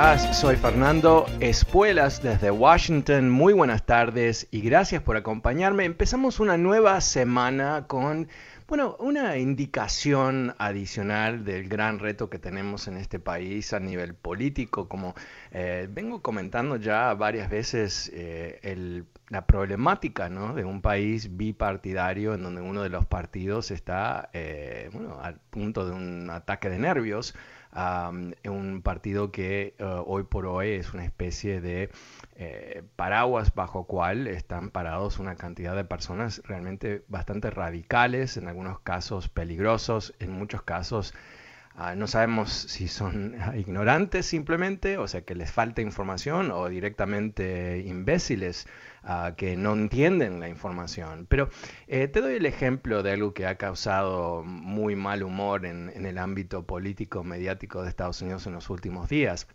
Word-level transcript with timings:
estás? 0.00 0.40
Soy 0.40 0.56
Fernando 0.56 1.26
Espuelas 1.40 2.22
desde 2.22 2.50
Washington. 2.50 3.28
Muy 3.28 3.52
buenas 3.52 3.84
tardes 3.84 4.48
y 4.50 4.62
gracias 4.62 5.02
por 5.02 5.18
acompañarme. 5.18 5.84
Empezamos 5.84 6.40
una 6.40 6.56
nueva 6.56 6.98
semana 7.02 7.84
con, 7.86 8.26
bueno, 8.66 8.96
una 8.98 9.36
indicación 9.36 10.54
adicional 10.56 11.44
del 11.44 11.68
gran 11.68 11.98
reto 11.98 12.30
que 12.30 12.38
tenemos 12.38 12.88
en 12.88 12.96
este 12.96 13.18
país 13.18 13.74
a 13.74 13.80
nivel 13.80 14.14
político. 14.14 14.88
Como 14.88 15.14
eh, 15.50 15.86
vengo 15.90 16.22
comentando 16.22 16.76
ya 16.76 17.12
varias 17.12 17.50
veces, 17.50 18.10
eh, 18.14 19.04
la 19.28 19.46
problemática 19.46 20.30
¿no? 20.30 20.54
de 20.54 20.64
un 20.64 20.80
país 20.80 21.36
bipartidario 21.36 22.32
en 22.32 22.42
donde 22.42 22.62
uno 22.62 22.82
de 22.82 22.88
los 22.88 23.04
partidos 23.04 23.70
está 23.70 24.30
eh, 24.32 24.88
bueno, 24.94 25.20
al 25.20 25.34
punto 25.50 25.84
de 25.84 25.92
un 25.92 26.30
ataque 26.30 26.70
de 26.70 26.78
nervios 26.78 27.34
un 27.72 28.80
partido 28.82 29.30
que 29.30 29.74
eh, 29.78 30.02
hoy 30.06 30.24
por 30.24 30.46
hoy 30.46 30.70
es 30.70 30.92
una 30.92 31.04
especie 31.04 31.60
de 31.60 31.90
eh, 32.34 32.82
paraguas 32.96 33.54
bajo 33.54 33.84
cual 33.84 34.26
están 34.26 34.70
parados 34.70 35.18
una 35.18 35.36
cantidad 35.36 35.76
de 35.76 35.84
personas 35.84 36.42
realmente 36.44 37.04
bastante 37.08 37.50
radicales, 37.50 38.36
en 38.36 38.48
algunos 38.48 38.80
casos 38.80 39.28
peligrosos, 39.28 40.14
en 40.18 40.32
muchos 40.32 40.62
casos 40.62 41.14
ah, 41.74 41.94
no 41.94 42.06
sabemos 42.06 42.52
si 42.52 42.88
son 42.88 43.36
ignorantes 43.56 44.26
simplemente, 44.26 44.98
o 44.98 45.08
sea 45.08 45.22
que 45.22 45.34
les 45.34 45.50
falta 45.50 45.82
información 45.82 46.50
o 46.50 46.68
directamente 46.68 47.80
imbéciles 47.86 48.66
que 49.36 49.56
no 49.56 49.72
entienden 49.72 50.40
la 50.40 50.48
información. 50.48 51.26
Pero 51.28 51.48
eh, 51.86 52.08
te 52.08 52.20
doy 52.20 52.34
el 52.34 52.46
ejemplo 52.46 53.02
de 53.02 53.12
algo 53.12 53.34
que 53.34 53.46
ha 53.46 53.56
causado 53.56 54.42
muy 54.44 54.96
mal 54.96 55.22
humor 55.22 55.66
en, 55.66 55.90
el 55.90 56.18
ámbito 56.18 56.66
político 56.66 57.24
mediático 57.24 57.82
de 57.82 57.88
Estados 57.88 58.20
Unidos 58.22 58.46
en 58.46 58.54
los 58.54 58.70
últimos 58.70 59.08
días. 59.08 59.46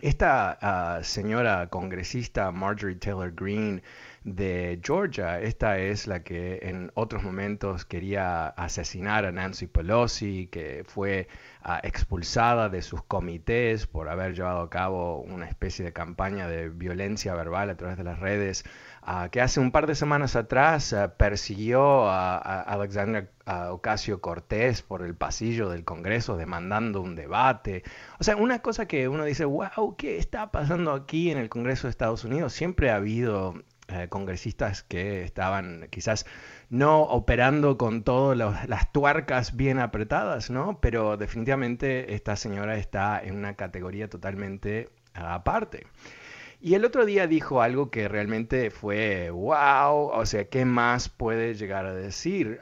Esta 0.00 0.58
ah, 0.62 1.00
señora 1.02 1.68
congresista 1.68 2.50
Marjorie 2.52 2.96
Taylor 2.96 3.32
Greene 3.34 3.82
de 4.24 4.80
Georgia, 4.84 5.40
esta 5.40 5.78
es 5.78 6.06
la 6.06 6.22
que 6.22 6.58
en 6.62 6.90
otros 6.94 7.22
momentos 7.22 7.86
quería 7.86 8.48
asesinar 8.48 9.24
a 9.24 9.32
Nancy 9.32 9.66
Pelosi, 9.66 10.48
que 10.48 10.84
fue 10.86 11.26
ah, 11.62 11.80
expulsada 11.82 12.68
de 12.68 12.82
sus 12.82 13.02
comités 13.02 13.86
por 13.86 14.10
haber 14.10 14.34
llevado 14.34 14.60
a 14.60 14.68
cabo 14.68 15.22
una 15.22 15.46
especie 15.48 15.86
de 15.86 15.94
campaña 15.94 16.48
de 16.48 16.68
violencia 16.68 17.34
verbal 17.34 17.70
a 17.70 17.76
través 17.78 17.96
de 17.96 18.04
las 18.04 18.18
redes, 18.18 18.64
ah, 19.02 19.30
que 19.32 19.40
hace 19.40 19.58
un 19.58 19.72
par 19.72 19.86
de 19.86 19.94
semanas 19.94 20.36
atrás 20.36 20.94
persiguió 21.16 22.06
a, 22.06 22.36
a 22.36 22.60
Alexandra 22.60 23.30
Ocasio 23.70 24.20
Cortés 24.20 24.82
por 24.82 25.02
el 25.02 25.14
pasillo 25.14 25.70
del 25.70 25.84
Congreso 25.84 26.36
demandando 26.36 27.00
un 27.00 27.16
debate. 27.16 27.84
O 28.18 28.24
sea, 28.24 28.36
una 28.36 28.60
cosa 28.60 28.86
que 28.86 29.08
uno 29.08 29.24
dice, 29.24 29.46
wow, 29.46 29.96
¿qué 29.96 30.18
está 30.18 30.50
pasando 30.52 30.92
aquí 30.92 31.30
en 31.30 31.38
el 31.38 31.48
Congreso 31.48 31.86
de 31.86 31.90
Estados 31.92 32.24
Unidos? 32.24 32.52
Siempre 32.52 32.90
ha 32.90 32.96
habido 32.96 33.54
eh, 33.92 34.08
congresistas 34.08 34.82
que 34.82 35.22
estaban 35.24 35.88
quizás 35.90 36.26
no 36.68 37.02
operando 37.02 37.76
con 37.78 38.02
todas 38.02 38.36
las 38.68 38.92
tuercas 38.92 39.56
bien 39.56 39.78
apretadas, 39.78 40.50
¿no? 40.50 40.80
Pero 40.80 41.16
definitivamente 41.16 42.14
esta 42.14 42.36
señora 42.36 42.76
está 42.76 43.20
en 43.22 43.36
una 43.36 43.54
categoría 43.56 44.08
totalmente 44.08 44.90
aparte. 45.14 45.86
Y 46.60 46.74
el 46.74 46.84
otro 46.84 47.06
día 47.06 47.26
dijo 47.26 47.62
algo 47.62 47.90
que 47.90 48.06
realmente 48.06 48.70
fue 48.70 49.30
wow, 49.30 50.10
o 50.12 50.26
sea, 50.26 50.44
¿qué 50.48 50.66
más 50.66 51.08
puede 51.08 51.54
llegar 51.54 51.86
a 51.86 51.94
decir 51.94 52.60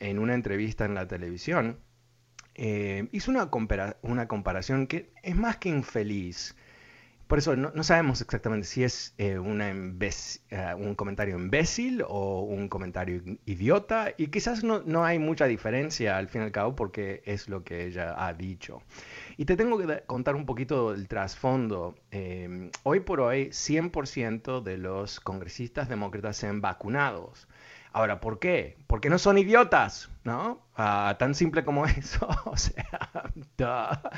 en 0.00 0.18
una 0.18 0.34
entrevista 0.34 0.84
en 0.84 0.94
la 0.94 1.06
televisión? 1.06 1.78
Eh, 2.56 3.08
hizo 3.12 3.30
una, 3.30 3.48
una 4.02 4.26
comparación 4.26 4.88
que 4.88 5.12
es 5.22 5.36
más 5.36 5.58
que 5.58 5.68
infeliz. 5.68 6.56
Por 7.28 7.38
eso 7.38 7.54
no, 7.56 7.82
sabemos 7.84 8.22
exactamente 8.22 8.66
si 8.66 8.84
es 8.84 9.14
eh, 9.18 9.34
eh, 9.34 10.74
un 10.78 10.94
comentario 10.94 11.36
imbécil 11.36 12.02
o 12.08 12.40
un 12.40 12.70
comentario 12.70 13.20
idiota 13.44 14.14
y 14.16 14.28
quizás 14.28 14.64
no, 14.64 14.80
no, 14.86 15.04
hay 15.04 15.18
mucha 15.18 15.44
diferencia 15.44 16.16
al 16.16 16.28
fin 16.28 16.40
y 16.40 16.44
al 16.44 16.52
cabo 16.52 16.74
porque 16.74 17.22
es 17.26 17.50
lo 17.50 17.64
que 17.64 17.84
ella 17.84 18.14
ha 18.16 18.32
dicho. 18.32 18.80
Y 19.36 19.44
te 19.44 19.56
tengo 19.56 19.76
que 19.76 20.04
contar 20.06 20.36
un 20.36 20.46
poquito 20.46 20.92
del 20.92 21.06
trasfondo. 21.06 21.94
Em, 22.10 22.70
hoy 22.82 23.00
por 23.00 23.20
hoy, 23.20 23.50
100% 23.52 24.62
de 24.62 24.78
los 24.78 25.20
congresistas 25.20 25.90
demócratas 25.90 26.34
se 26.38 26.46
han 26.46 26.62
vacunado. 26.62 27.34
Ahora, 27.98 28.20
¿por 28.20 28.38
qué? 28.38 28.76
Porque 28.86 29.10
no 29.10 29.18
son 29.18 29.38
idiotas, 29.38 30.08
¿no? 30.22 30.62
Ah, 30.76 31.16
tan 31.18 31.34
simple 31.34 31.64
como 31.64 31.84
eso, 31.98 32.28
o 32.44 32.56
sea, 32.56 33.10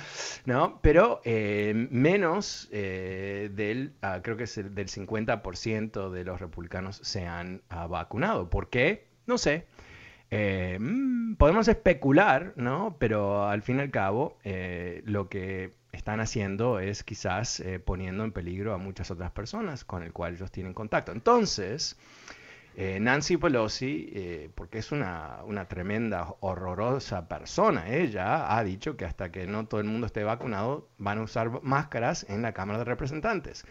¿no? 0.45 0.81
Pero 0.83 1.23
eh, 1.25 1.89
menos 1.91 2.69
eh, 2.73 3.49
del, 3.55 3.95
ah, 4.03 4.21
creo 4.23 4.37
que 4.37 4.45
es 4.45 4.57
del 4.57 4.89
50% 4.89 6.11
de 6.11 6.25
los 6.25 6.39
republicanos 6.41 7.01
se 7.03 7.27
han 7.27 7.63
ah, 7.71 7.87
vacunado. 7.87 8.51
¿Por 8.51 8.69
qué? 8.69 9.09
No 9.25 9.39
sé. 9.39 9.67
Eh, 10.31 10.77
mm, 10.79 11.37
podemos 11.37 11.67
especular, 11.67 12.53
¿no? 12.57 12.97
Pero 12.99 13.49
al 13.49 13.63
fin 13.63 13.79
y 13.79 13.81
al 13.81 13.91
cabo, 13.91 14.37
lo 15.05 15.31
que 15.31 15.73
están 15.93 16.21
haciendo 16.21 16.81
es 16.81 17.03
quizás 17.03 17.63
poniendo 17.87 18.25
en 18.25 18.33
peligro 18.33 18.75
a 18.75 18.77
muchas 18.77 19.11
otras 19.11 19.31
personas 19.31 19.87
con 19.87 20.03
el 20.03 20.13
cual 20.13 20.35
ellos 20.35 20.53
tienen 20.53 20.75
contacto. 20.75 21.13
Entonces, 21.13 21.97
Nancy 22.77 23.37
Pelosi, 23.37 24.51
porque 24.55 24.79
es 24.79 24.93
una, 24.93 25.41
una, 25.45 25.67
tremenda, 25.67 26.35
horrorosa 26.41 27.29
persona, 27.29 27.89
ella 27.89 28.57
ha 28.57 28.65
dicho 28.65 28.97
que 28.97 29.05
hasta 29.05 29.31
que 29.31 29.47
no 29.47 29.67
todo 29.67 29.81
el 29.81 29.87
mundo 29.87 30.07
esté 30.07 30.25
vacunado 30.25 30.89
van 30.97 31.19
a 31.19 31.23
usar 31.23 31.63
máscaras 31.63 32.25
en 32.29 32.43
la 32.43 32.53
Cámara 32.53 32.79
de 32.79 32.85
Representantes. 32.85 33.67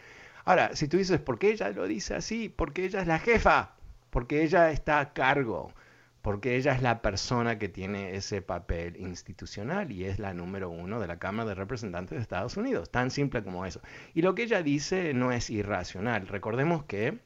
Ahora, 0.45 0.75
si 0.75 0.87
tú 0.87 0.97
dices, 0.97 1.19
¿por 1.19 1.39
qué 1.39 1.51
ella 1.51 1.69
lo 1.69 1.87
dice 1.87 2.15
así? 2.15 2.49
Porque 2.49 2.85
ella 2.85 3.01
es 3.01 3.07
la 3.07 3.19
jefa, 3.19 3.75
porque 4.09 4.43
ella 4.43 4.71
está 4.71 4.99
a 4.99 5.13
cargo 5.13 5.73
porque 6.21 6.57
ella 6.57 6.73
es 6.73 6.81
la 6.81 7.01
persona 7.01 7.57
que 7.57 7.69
tiene 7.69 8.15
ese 8.15 8.41
papel 8.41 8.97
institucional 8.97 9.91
y 9.91 10.05
es 10.05 10.19
la 10.19 10.33
número 10.33 10.69
uno 10.69 10.99
de 10.99 11.07
la 11.07 11.17
Cámara 11.17 11.49
de 11.49 11.55
Representantes 11.55 12.17
de 12.17 12.21
Estados 12.21 12.57
Unidos, 12.57 12.91
tan 12.91 13.09
simple 13.09 13.43
como 13.43 13.65
eso. 13.65 13.81
Y 14.13 14.21
lo 14.21 14.35
que 14.35 14.43
ella 14.43 14.61
dice 14.61 15.13
no 15.13 15.31
es 15.31 15.49
irracional. 15.49 16.27
Recordemos 16.27 16.83
que 16.83 17.19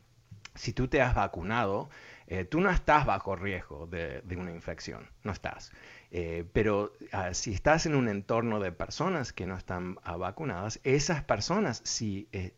si 0.55 0.73
tú 0.73 0.87
te 0.87 1.01
has 1.01 1.15
vacunado, 1.15 1.89
eh, 2.27 2.45
tú 2.45 2.61
no 2.61 2.69
estás 2.69 3.05
bajo 3.05 3.35
riesgo 3.35 3.87
de, 3.87 4.21
una 4.37 4.51
infección, 4.51 5.09
no 5.23 5.31
estás. 5.31 5.71
Eh, 6.11 6.45
pero 6.53 6.93
ah, 7.11 7.33
si 7.33 7.53
estás 7.53 7.85
en 7.85 7.95
un 7.95 8.07
entorno 8.07 8.59
de 8.59 8.71
personas 8.71 9.33
que 9.33 9.45
no 9.45 9.57
están 9.57 9.97
ah, 10.03 10.17
vacunadas, 10.17 10.79
esas 10.83 11.23
personas 11.23 11.81
sí 11.83 12.27
eh, 12.31 12.53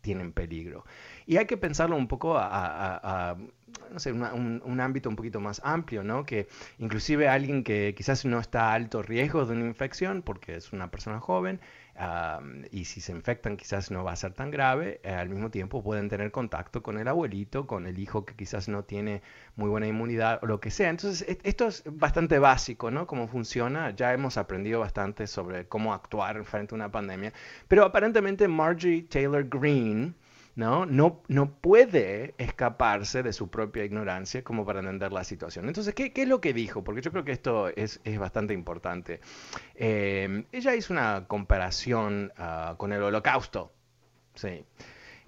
tienen 0.00 0.32
peligro. 0.32 0.84
Y 1.26 1.36
hay 1.36 1.46
que 1.46 1.56
pensarlo 1.56 1.96
un 1.96 2.08
poco 2.08 2.36
a, 2.38 3.36
no 3.92 3.98
sé, 3.98 4.12
un, 4.12 4.80
ámbito 4.80 5.08
un 5.08 5.16
poquito 5.16 5.40
más 5.40 5.60
amplio, 5.64 6.02
¿no? 6.02 6.24
Que 6.24 6.48
inclusive 6.78 7.28
alguien 7.28 7.62
que 7.64 7.94
quizás 7.96 8.24
no 8.24 8.38
está 8.38 8.70
a 8.70 8.74
alto 8.74 9.02
riesgo 9.02 9.44
de 9.44 9.54
una 9.54 9.66
infección 9.66 10.22
porque 10.22 10.56
es 10.56 10.72
una 10.72 10.90
persona 10.90 11.20
joven 11.20 11.60
y 12.70 12.84
si 12.86 13.00
se 13.00 13.12
infectan 13.12 13.56
quizás 13.56 13.90
no 13.90 14.04
va 14.04 14.12
a 14.12 14.16
ser 14.16 14.32
tan 14.32 14.50
grave, 14.50 15.00
eh, 15.02 15.12
al 15.12 15.28
mismo 15.28 15.50
tiempo 15.50 15.82
pueden 15.82 16.08
tener 16.08 16.30
contacto 16.30 16.82
con 16.82 16.98
el 16.98 17.06
abuelito, 17.08 17.66
con 17.66 17.86
el 17.86 17.98
hijo 17.98 18.24
que 18.24 18.34
quizás 18.34 18.68
no 18.68 18.84
tiene 18.84 19.22
muy 19.56 19.68
buena 19.68 19.86
inmunidad 19.86 20.38
o 20.42 20.46
lo 20.46 20.60
que 20.60 20.70
sea. 20.70 20.88
Entonces, 20.88 21.28
e, 21.28 21.38
esto 21.42 21.66
es 21.66 21.82
bastante 21.86 22.38
básico, 22.38 22.90
¿no? 22.90 23.06
Cómo 23.06 23.28
funciona. 23.28 23.90
Ya 23.90 24.14
hemos 24.14 24.38
aprendido 24.38 24.80
bastante 24.80 25.26
sobre 25.26 25.66
cómo 25.68 25.92
actuar 25.92 26.42
frente 26.44 26.74
a 26.74 26.76
una 26.76 26.90
pandemia. 26.90 27.32
Pero 27.68 27.84
aparentemente 27.84 28.48
Marjorie 28.48 29.02
Taylor 29.02 29.46
Greene, 29.48 30.14
¿no? 30.54 30.86
No, 30.86 31.22
no 31.28 31.52
puede 31.52 32.34
escaparse 32.38 33.22
de 33.22 33.32
su 33.32 33.48
propia 33.48 33.84
ignorancia 33.84 34.42
como 34.42 34.64
para 34.64 34.80
entender 34.80 35.12
la 35.12 35.24
situación. 35.24 35.68
Entonces, 35.68 35.94
¿qué, 35.94 36.12
qué 36.12 36.22
es 36.22 36.28
lo 36.28 36.40
que 36.40 36.52
dijo? 36.52 36.84
Porque 36.84 37.02
yo 37.02 37.10
creo 37.10 37.24
que 37.24 37.32
esto 37.32 37.68
es, 37.68 38.00
es 38.04 38.18
bastante 38.18 38.54
importante. 38.54 39.20
Eh, 39.74 40.44
ella 40.52 40.74
hizo 40.74 40.92
una 40.92 41.26
comparación 41.26 42.32
uh, 42.38 42.76
con 42.76 42.92
el 42.92 43.02
holocausto. 43.02 43.72
Sí. 44.34 44.64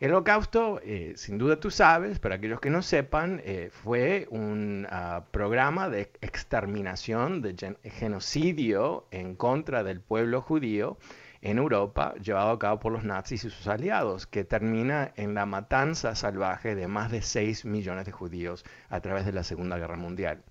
El 0.01 0.11
holocausto, 0.11 0.81
eh, 0.83 1.13
sin 1.15 1.39
duda 1.39 1.61
tú 1.61 1.71
sabes, 1.71 2.19
para 2.19 2.35
aquellos 2.35 2.59
que 2.59 2.71
no 2.71 2.83
sepan, 2.83 3.41
eh, 3.45 3.71
fue 3.71 4.27
un 4.31 4.85
uh, 4.91 5.23
programa 5.31 5.89
de 5.89 6.11
exterminación, 6.21 7.41
de 7.41 7.77
genocidio 7.85 9.07
en 9.13 9.37
contra 9.37 9.85
del 9.85 10.01
pueblo 10.01 10.43
judío 10.43 10.99
en 11.43 11.59
Europa 11.59 12.15
llevado 12.23 12.51
a 12.51 12.59
cabo 12.59 12.79
por 12.81 12.93
los 12.93 13.05
nazis 13.05 13.45
y 13.45 13.51
sus 13.51 13.67
aliados, 13.67 14.27
que 14.27 14.45
termina 14.45 15.13
en 15.17 15.35
la 15.35 15.45
matanza 15.45 16.15
salvaje 16.15 16.75
de 16.75 16.87
más 16.87 17.11
de 17.11 17.21
6 17.21 17.65
millones 17.65 18.07
de 18.07 18.13
judíos 18.13 18.65
a 18.89 19.01
través 19.01 19.27
de 19.27 19.33
la 19.33 19.43
Segunda 19.43 19.77
Guerra 19.77 19.97
Mundial. 19.97 20.43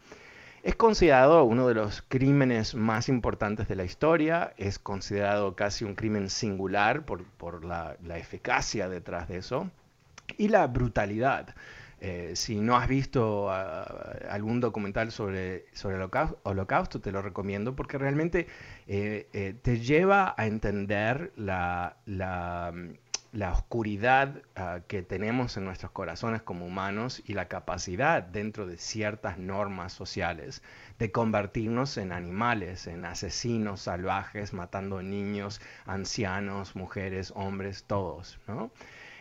Es 0.64 0.76
considerado 0.76 1.44
uno 1.44 1.68
de 1.68 1.74
los 1.74 2.04
crímenes 2.08 2.76
más 2.76 3.10
importantes 3.10 3.68
de 3.68 3.76
la 3.76 3.84
historia, 3.84 4.54
es 4.58 4.78
considerado 4.78 5.56
casi 5.56 5.86
un 5.86 5.96
crimen 5.96 6.30
singular 6.30 7.04
por, 7.04 7.66
la, 7.66 7.96
eficacia 8.16 8.88
detrás 8.88 9.28
de 9.28 9.38
eso 9.38 9.72
y 10.38 10.50
la 10.50 10.68
brutalidad. 10.68 11.56
Eh, 12.04 12.32
si 12.36 12.60
no 12.60 12.76
has 12.78 12.88
visto 12.88 13.52
ah, 13.52 13.84
algún 14.32 14.60
documental 14.60 15.12
sobre, 15.12 15.68
sobre 15.72 15.98
el 15.98 16.10
holocausto, 16.44 17.00
te 17.00 17.12
lo 17.12 17.22
recomiendo 17.22 17.76
porque 17.76 18.00
realmente 18.00 18.48
eh, 18.88 19.30
eh, 19.34 19.54
te 19.62 19.80
lleva 19.80 20.34
a 20.36 20.48
entender 20.48 21.32
la, 21.36 21.98
la, 22.08 22.74
oscuridad 23.52 24.42
ah, 24.56 24.80
que 24.88 25.04
tenemos 25.04 25.58
en 25.58 25.66
nuestros 25.66 25.92
corazones 25.92 26.42
como 26.42 26.66
humanos 26.66 27.22
y 27.24 27.36
la 27.36 27.48
capacidad 27.48 28.24
dentro 28.24 28.66
de 28.66 28.80
ciertas 28.80 29.38
normas 29.38 29.94
sociales 29.94 30.64
de 30.98 31.12
convertirnos 31.12 31.98
en 31.98 32.14
animales, 32.14 32.88
en 32.88 33.06
asesinos 33.06 33.82
salvajes, 33.82 34.54
matando 34.54 35.04
niños, 35.04 35.62
ancianos, 35.86 36.76
mujeres, 36.76 37.32
hombres, 37.36 37.84
todos, 37.84 38.40
¿no? 38.48 38.72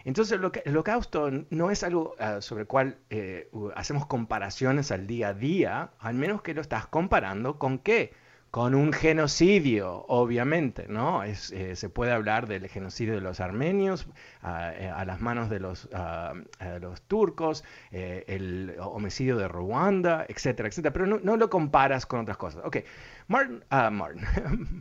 Entonces 0.04 0.38
el 0.38 0.44
holocausto 0.72 1.30
no 1.50 1.70
es 1.70 1.82
algo 1.82 2.14
ah, 2.18 2.40
sobre 2.40 2.62
el 2.62 2.66
cual 2.66 2.98
eh, 3.10 3.50
hacemos 3.74 4.06
comparaciones 4.06 4.90
al 4.90 5.06
día 5.06 5.28
a 5.28 5.34
día, 5.34 5.92
al 5.98 6.14
menos 6.14 6.42
que 6.42 6.54
lo 6.54 6.60
estás 6.60 6.86
comparando 6.86 7.58
con 7.58 7.78
qué? 7.78 8.12
Con 8.50 8.74
un 8.74 8.92
genocidio, 8.92 10.04
obviamente, 10.08 10.86
¿no? 10.88 11.22
Es, 11.22 11.52
eh, 11.52 11.76
se 11.76 11.88
puede 11.88 12.10
hablar 12.10 12.48
del 12.48 12.68
genocidio 12.68 13.14
de 13.14 13.20
los 13.20 13.38
armenios 13.38 14.08
ah, 14.42 14.72
eh, 14.74 14.88
a 14.88 15.04
las 15.04 15.20
manos 15.20 15.48
de 15.48 15.60
los, 15.60 15.88
ah, 15.94 16.34
los 16.80 17.00
turcos, 17.02 17.62
el 17.92 18.74
homicidio 18.80 19.36
de 19.36 19.46
Ruanda, 19.46 20.26
etcétera, 20.28 20.68
etcétera, 20.68 20.92
pero 20.92 21.06
no, 21.06 21.20
no, 21.22 21.36
lo 21.36 21.48
comparas 21.48 22.06
con 22.06 22.20
otras 22.20 22.36
cosas. 22.36 22.64
Ok, 22.64 22.78
Martin, 23.28 23.62
Martin 23.70 24.26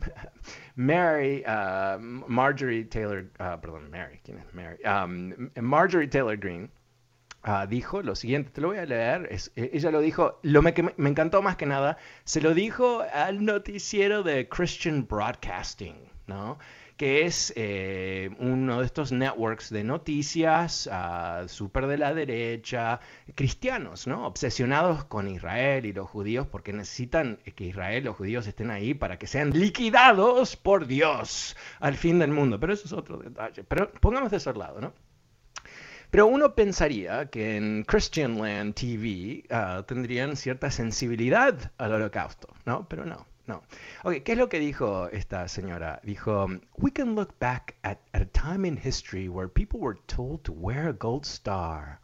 Mary, 0.74 1.44
uh, 1.46 1.98
Marjorie 2.26 2.84
Taylor, 2.84 3.30
uh, 3.38 3.60
perdón, 3.60 3.90
Mary, 3.90 4.20
¿quién 4.24 4.38
es 4.38 4.52
Mary? 4.52 4.78
Um, 4.84 5.50
Marjorie 5.60 6.08
Taylor 6.08 6.36
Greene 6.36 6.70
uh, 7.46 7.66
dijo 7.68 8.02
lo 8.02 8.14
siguiente, 8.14 8.50
te 8.50 8.60
lo 8.60 8.68
voy 8.68 8.78
a 8.78 8.86
leer, 8.86 9.28
e, 9.30 9.70
ella 9.72 9.90
lo 9.90 10.00
dijo, 10.00 10.40
lo 10.42 10.62
me, 10.62 10.74
me 10.96 11.10
encantó 11.10 11.42
más 11.42 11.56
que 11.56 11.66
nada, 11.66 11.98
se 12.24 12.40
lo 12.40 12.54
dijo 12.54 13.02
al 13.12 13.44
noticiero 13.44 14.22
de 14.22 14.48
Christian 14.48 15.06
Broadcasting, 15.06 15.96
¿no? 16.26 16.58
que 17.00 17.24
es 17.24 17.50
eh, 17.56 18.28
uno 18.40 18.80
de 18.80 18.84
estos 18.84 19.10
networks 19.10 19.70
de 19.70 19.84
noticias 19.84 20.86
uh, 20.86 21.48
súper 21.48 21.86
de 21.86 21.96
la 21.96 22.12
derecha, 22.12 23.00
cristianos, 23.34 24.06
¿no? 24.06 24.26
Obsesionados 24.26 25.04
con 25.04 25.26
Israel 25.26 25.86
y 25.86 25.94
los 25.94 26.10
judíos 26.10 26.46
porque 26.46 26.74
necesitan 26.74 27.38
que 27.56 27.64
Israel, 27.64 28.04
los 28.04 28.16
judíos 28.16 28.46
estén 28.46 28.70
ahí 28.70 28.92
para 28.92 29.18
que 29.18 29.26
sean 29.26 29.58
liquidados 29.58 30.56
por 30.56 30.86
Dios 30.86 31.56
al 31.78 31.94
fin 31.94 32.18
del 32.18 32.32
mundo. 32.32 32.60
Pero 32.60 32.74
eso 32.74 32.84
es 32.84 32.92
otro 32.92 33.16
detalle. 33.16 33.64
Pero 33.64 33.90
pongamos 33.92 34.30
de 34.30 34.36
ese 34.36 34.52
lado, 34.52 34.82
¿no? 34.82 34.92
Pero 36.10 36.26
uno 36.26 36.54
pensaría 36.56 37.26
que 37.30 37.56
en 37.56 37.84
Christian 37.84 38.38
Land 38.38 38.74
TV 38.74 39.44
uh, 39.50 39.84
tendrían 39.84 40.36
cierta 40.36 40.70
sensibilidad 40.70 41.70
al 41.78 41.92
holocausto, 41.92 42.48
¿no? 42.64 42.88
Pero 42.88 43.04
no. 43.04 43.26
No. 43.46 43.62
Ok, 44.04 44.22
¿qué 44.24 44.32
es 44.32 44.38
lo 44.38 44.48
que 44.48 44.60
dijo 44.60 45.08
esta 45.08 45.48
señora? 45.48 46.00
Dijo, 46.04 46.46
we 46.78 46.92
can 46.92 47.16
look 47.16 47.34
back 47.40 47.74
at, 47.82 47.98
a 48.12 48.24
time 48.26 48.66
in 48.66 48.76
history 48.76 49.28
where 49.28 49.48
people 49.48 49.80
were 49.80 49.98
told 50.06 50.42
to 50.42 50.52
wear 50.52 50.86
a 50.86 50.92
gold 50.92 51.24
star. 51.24 52.00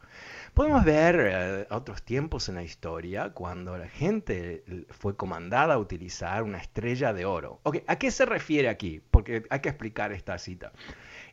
Podemos 0.53 0.83
ver 0.83 1.15
eh, 1.19 1.67
otros 1.69 2.03
tiempos 2.03 2.49
en 2.49 2.55
la 2.55 2.63
historia 2.63 3.29
cuando 3.29 3.77
la 3.77 3.87
gente 3.87 4.63
fue 4.89 5.15
comandada 5.15 5.75
a 5.75 5.77
utilizar 5.77 6.43
una 6.43 6.57
estrella 6.57 7.13
de 7.13 7.25
oro. 7.25 7.61
Ok, 7.63 7.77
¿a 7.87 7.97
qué 7.97 8.11
se 8.11 8.25
refiere 8.25 8.67
aquí? 8.67 9.01
Porque 9.11 9.43
hay 9.49 9.59
que 9.59 9.69
explicar 9.69 10.11
esta 10.11 10.37
cita. 10.39 10.73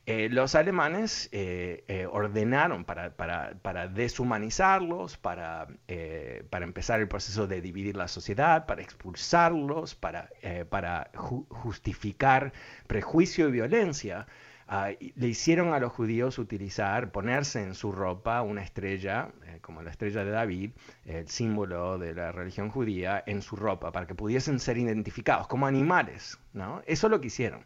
Eh, 0.06 0.28
los 0.30 0.54
alemanes 0.54 1.30
eh, 1.32 1.82
eh, 1.88 2.06
ordenaron 2.06 2.84
para, 2.84 3.88
deshumanizarlos, 3.88 5.16
para, 5.16 5.66
empezar 5.88 7.00
el 7.00 7.08
proceso 7.08 7.46
de 7.46 7.62
dividir 7.62 7.96
la 7.96 8.08
sociedad, 8.08 8.66
para 8.66 8.82
expulsarlos, 8.82 9.94
para, 9.94 10.28
para 10.68 11.10
justificar 11.48 12.52
prejuicio 12.86 13.48
y 13.48 13.52
violencia. 13.52 14.26
Ah, 14.66 14.90
le 14.98 15.28
hicieron 15.28 15.74
a 15.74 15.78
los 15.78 15.92
judíos 15.92 16.38
utilizar, 16.38 17.10
ponerse 17.10 17.62
en 17.62 17.74
su 17.74 17.92
ropa 17.92 18.42
una 18.42 18.62
estrella, 18.62 19.30
como 19.62 19.82
la 19.82 19.90
estrella 19.90 20.24
de 20.24 20.30
David, 20.30 20.70
el 21.06 21.28
símbolo 21.28 21.98
de 21.98 22.14
la 22.14 22.32
religión 22.32 22.70
judía, 22.70 23.22
en 23.26 23.40
su 23.40 23.56
ropa, 23.56 23.92
para 23.92 24.06
que 24.06 24.14
pudiesen 24.14 24.58
ser 24.58 24.76
identificados 24.78 25.46
como 25.48 25.66
animales. 25.66 26.38
¿no? 26.52 26.82
Eso 26.86 27.06
es 27.06 27.10
lo 27.10 27.20
que 27.20 27.28
hicieron. 27.28 27.64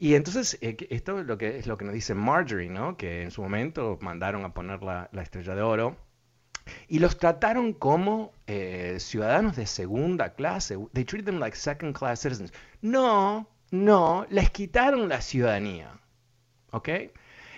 Y 0.00 0.14
entonces, 0.14 0.56
eh, 0.62 0.78
esto 0.88 1.20
es 1.20 1.26
lo, 1.26 1.36
que, 1.36 1.58
es 1.58 1.66
lo 1.66 1.76
que 1.76 1.84
nos 1.84 1.92
dice 1.92 2.14
Marjorie, 2.14 2.70
¿no? 2.70 2.96
Que 2.96 3.22
en 3.22 3.30
su 3.30 3.42
momento 3.42 3.98
mandaron 4.00 4.46
a 4.46 4.54
poner 4.54 4.82
la, 4.82 5.10
estrella 5.20 5.54
de 5.54 5.60
oro 5.60 5.98
y 6.88 7.00
los 7.00 7.18
trataron 7.18 7.74
como 7.74 8.32
eh, 8.46 8.96
ciudadanos 8.98 9.56
de 9.56 9.66
segunda 9.66 10.32
clase. 10.32 10.78
They 10.94 11.04
treated 11.04 11.26
them 11.26 11.38
like 11.38 11.54
second 11.54 11.94
class 11.94 12.20
citizens. 12.20 12.50
No, 12.80 13.46
no, 13.70 14.26
les 14.30 14.48
quitaron 14.50 15.10
la 15.10 15.20
ciudadanía. 15.20 15.92
¿Ok? 16.70 16.88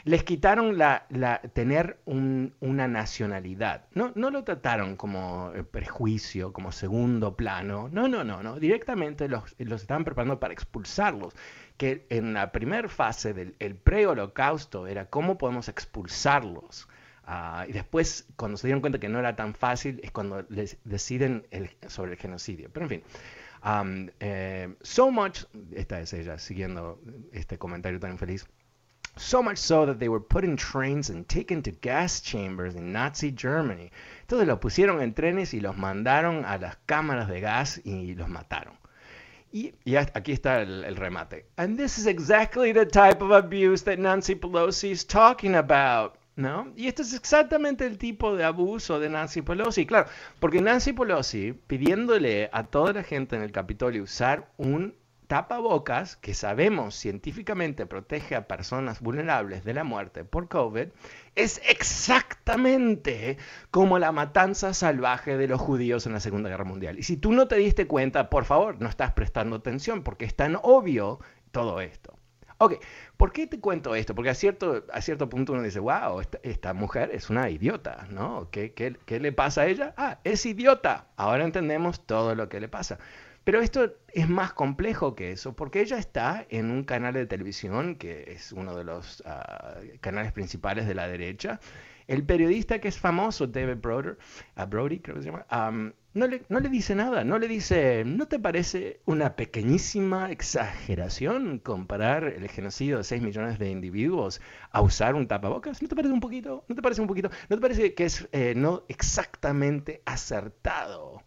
Les 0.04 0.24
quitaron 0.24 0.78
la, 0.78 1.06
tener 1.52 1.98
una 2.06 2.88
nacionalidad. 2.88 3.86
No, 3.94 4.12
no 4.16 4.30
lo 4.30 4.42
trataron 4.42 4.96
como 4.96 5.52
eh, 5.54 5.62
prejuicio, 5.62 6.52
como 6.52 6.72
segundo 6.72 7.36
plano. 7.36 7.88
No, 7.92 8.08
no, 8.08 8.24
no, 8.24 8.42
no. 8.42 8.58
Directamente 8.58 9.28
los, 9.28 9.54
los 9.58 9.82
estaban 9.82 10.04
preparando 10.04 10.40
para 10.40 10.52
expulsarlos 10.52 11.34
que 11.76 12.06
en 12.10 12.34
la 12.34 12.52
primera 12.52 12.88
fase 12.88 13.32
del 13.32 13.76
pre-holocausto 13.76 14.86
era 14.86 15.06
cómo 15.06 15.38
podemos 15.38 15.68
expulsarlos. 15.68 16.88
Ah, 17.24 17.66
y 17.68 17.72
después, 17.72 18.26
cuando 18.36 18.56
se 18.56 18.66
dieron 18.66 18.80
cuenta 18.80 18.98
que 18.98 19.08
no 19.08 19.18
era 19.18 19.36
tan 19.36 19.54
fácil, 19.54 20.00
es 20.02 20.10
cuando 20.10 20.44
les 20.48 20.78
deciden 20.84 21.46
sobre 21.86 22.12
el 22.12 22.18
genocidio. 22.18 22.70
Pero 22.72 22.86
en 22.86 22.90
fin, 22.90 23.02
eh, 24.20 24.74
so 24.82 25.10
much, 25.10 25.44
esta 25.72 26.00
es 26.00 26.12
ella 26.12 26.38
siguiendo 26.38 27.00
este 27.32 27.58
comentario 27.58 28.00
tan 28.00 28.12
infeliz. 28.12 28.46
So 29.16 29.42
much 29.42 29.58
so 29.58 29.86
that 29.86 29.98
they 29.98 30.08
were 30.08 30.20
put 30.20 30.44
in 30.44 30.56
trains 30.56 31.10
and 31.10 31.28
taken 31.28 31.62
to 31.62 31.70
gas 31.70 32.20
chambers 32.20 32.74
in 32.74 32.92
Nazi 32.92 33.30
Germany. 33.30 33.90
Entonces 34.26 34.46
los 34.46 34.58
pusieron 34.58 35.02
en 35.02 35.12
trenes 35.12 35.52
y 35.52 35.60
los 35.60 35.76
mandaron 35.76 36.44
a 36.46 36.56
las 36.58 36.76
cámaras 36.86 37.28
de 37.28 37.40
gas 37.40 37.80
y 37.84 38.14
los 38.14 38.28
mataron. 38.28 38.74
Y, 39.52 39.74
aquí 40.14 40.32
está 40.32 40.62
el, 40.62 40.96
remate. 40.96 41.44
And 41.58 41.76
this 41.76 41.98
is 41.98 42.06
exactly 42.06 42.72
the 42.72 42.86
type 42.86 43.20
of 43.20 43.32
abuse 43.32 43.82
that 43.84 43.98
Nancy 43.98 44.34
Pelosi 44.34 44.92
is 44.92 45.04
talking 45.04 45.54
about. 45.54 46.16
¿No? 46.34 46.72
Y 46.74 46.86
este 46.86 47.02
es 47.02 47.12
exactamente 47.12 47.84
el 47.84 47.98
tipo 47.98 48.34
de 48.34 48.44
abuso 48.44 48.98
de 48.98 49.10
Nancy 49.10 49.42
Pelosi. 49.42 49.84
Claro, 49.84 50.08
porque 50.40 50.62
Nancy 50.62 50.94
Pelosi 50.94 51.52
pidiéndole 51.52 52.48
a 52.50 52.64
toda 52.64 52.94
la 52.94 53.02
gente 53.02 53.36
en 53.36 53.42
el 53.42 53.52
Capitolio 53.52 54.04
usar 54.04 54.50
un 54.56 54.94
tapabocas 55.32 56.16
que 56.16 56.34
sabemos 56.34 56.94
científicamente 56.94 57.86
protege 57.86 58.36
a 58.36 58.46
personas 58.46 59.00
vulnerables 59.00 59.64
de 59.64 59.72
la 59.72 59.82
muerte 59.82 60.24
por 60.24 60.46
COVID, 60.46 60.88
es 61.36 61.62
exactamente 61.66 63.38
como 63.70 63.98
la 63.98 64.12
matanza 64.12 64.74
salvaje 64.74 65.38
de 65.38 65.48
los 65.48 65.58
judíos 65.58 66.04
en 66.04 66.12
la 66.12 66.20
Segunda 66.20 66.50
Guerra 66.50 66.64
Mundial. 66.64 66.98
Y 66.98 67.04
si 67.04 67.16
tú 67.16 67.32
no 67.32 67.48
te 67.48 67.56
diste 67.56 67.86
cuenta, 67.86 68.28
por 68.28 68.44
favor, 68.44 68.78
no 68.78 68.90
estás 68.90 69.12
prestando 69.12 69.56
atención 69.56 70.02
porque 70.02 70.26
es 70.26 70.36
tan 70.36 70.58
obvio 70.62 71.18
todo 71.50 71.80
esto. 71.80 72.14
Ok, 72.58 72.74
¿por 73.16 73.32
qué 73.32 73.46
te 73.46 73.58
cuento 73.58 73.94
esto? 73.94 74.14
Porque 74.14 74.28
a 74.28 74.34
cierto, 74.34 74.84
a 74.92 75.00
cierto 75.00 75.30
punto 75.30 75.54
uno 75.54 75.62
dice, 75.62 75.80
wow, 75.80 76.20
esta, 76.42 76.74
mujer 76.74 77.08
es 77.10 77.30
una 77.30 77.48
idiota, 77.48 78.06
¿no? 78.10 78.50
¿Qué, 78.50 78.74
¿Qué 78.74 79.18
le 79.18 79.32
pasa 79.32 79.62
a 79.62 79.66
ella? 79.66 79.94
Ah, 79.96 80.18
es 80.24 80.44
idiota. 80.44 81.06
Ahora 81.16 81.42
entendemos 81.46 82.04
todo 82.04 82.34
lo 82.34 82.50
que 82.50 82.60
le 82.60 82.68
pasa. 82.68 82.98
Pero 83.44 83.60
esto 83.60 83.96
es 84.08 84.28
más 84.28 84.52
complejo 84.52 85.14
que 85.16 85.32
eso, 85.32 85.54
porque 85.54 85.80
ella 85.80 85.98
está 85.98 86.46
en 86.48 86.70
un 86.70 86.84
canal 86.84 87.14
de 87.14 87.26
televisión 87.26 87.96
que 87.96 88.32
es 88.32 88.52
uno 88.52 88.76
de 88.76 88.84
los 88.84 89.22
ah, 89.26 89.78
canales 90.00 90.32
principales 90.32 90.86
de 90.86 90.94
la 90.94 91.08
derecha. 91.08 91.58
El 92.06 92.24
periodista 92.24 92.80
que 92.80 92.88
es 92.88 92.98
famoso, 92.98 93.46
David 93.46 93.76
Broder, 93.80 94.18
uh, 94.56 94.66
Brody, 94.66 95.00
creo 95.00 95.16
que 95.16 95.22
se 95.22 95.30
llama, 95.30 95.46
no, 96.14 96.26
le, 96.26 96.42
no 96.48 96.60
le 96.60 96.68
dice 96.68 96.94
nada, 96.94 97.24
no 97.24 97.38
le 97.38 97.48
dice, 97.48 98.04
¿no 98.04 98.28
te 98.28 98.38
parece 98.38 99.00
una 99.06 99.34
pequeñísima 99.34 100.30
exageración 100.30 101.58
comparar 101.58 102.24
el 102.24 102.48
genocidio 102.48 102.98
de 102.98 103.04
6 103.04 103.22
millones 103.22 103.58
de 103.58 103.70
individuos 103.70 104.40
a 104.70 104.82
usar 104.82 105.14
un 105.14 105.26
tapabocas? 105.26 105.80
¿No 105.80 105.88
te 105.88 105.96
parece 105.96 106.12
un 106.12 106.20
poquito? 106.20 106.64
¿No 106.68 106.74
te 106.74 106.82
parece 106.82 107.00
un 107.00 107.06
poquito? 107.06 107.30
¿No 107.48 107.56
te 107.56 107.62
parece 107.62 107.94
que 107.94 108.04
es 108.04 108.28
eh, 108.32 108.54
no 108.56 108.84
exactamente 108.88 110.02
acertado? 110.04 111.22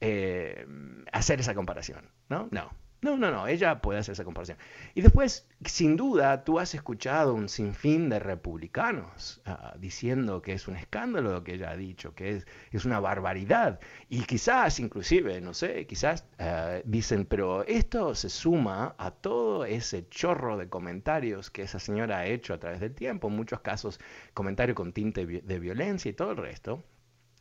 Eh, 0.00 0.66
hacer 1.12 1.40
esa 1.40 1.54
comparación, 1.54 2.10
¿no? 2.28 2.48
No. 2.50 2.70
No, 3.00 3.16
no, 3.16 3.30
no, 3.30 3.46
ella 3.46 3.80
puede 3.80 4.00
hacer 4.00 4.14
esa 4.14 4.24
comparación. 4.24 4.58
Y 4.94 5.02
después, 5.02 5.46
sin 5.64 5.96
duda, 5.96 6.42
tú 6.42 6.58
has 6.58 6.74
escuchado 6.74 7.32
un 7.32 7.48
sinfín 7.48 8.08
de 8.08 8.18
republicanos 8.18 9.40
ah, 9.46 9.76
diciendo 9.78 10.42
que 10.42 10.54
es 10.54 10.66
un 10.66 10.74
escándalo 10.74 11.30
lo 11.32 11.44
que 11.44 11.54
ella 11.54 11.70
ha 11.70 11.76
dicho, 11.76 12.16
que 12.16 12.30
es, 12.30 12.46
es 12.72 12.84
una 12.84 12.98
barbaridad. 12.98 13.78
Y 14.08 14.22
quizás, 14.24 14.80
inclusive, 14.80 15.40
no 15.40 15.54
sé, 15.54 15.86
quizás 15.86 16.26
ah, 16.40 16.80
dicen, 16.84 17.24
pero 17.24 17.64
esto 17.68 18.16
se 18.16 18.30
suma 18.30 18.96
a 18.98 19.12
todo 19.12 19.64
ese 19.64 20.08
chorro 20.08 20.56
de 20.56 20.68
comentarios 20.68 21.50
que 21.52 21.62
esa 21.62 21.78
señora 21.78 22.18
ha 22.18 22.26
hecho 22.26 22.52
a 22.52 22.58
través 22.58 22.80
del 22.80 22.96
tiempo, 22.96 23.28
en 23.28 23.36
muchos 23.36 23.60
casos 23.60 24.00
comentarios 24.34 24.74
con 24.74 24.92
tinte 24.92 25.24
de 25.24 25.58
violencia 25.60 26.08
y 26.10 26.14
todo 26.14 26.32
el 26.32 26.36
resto 26.36 26.82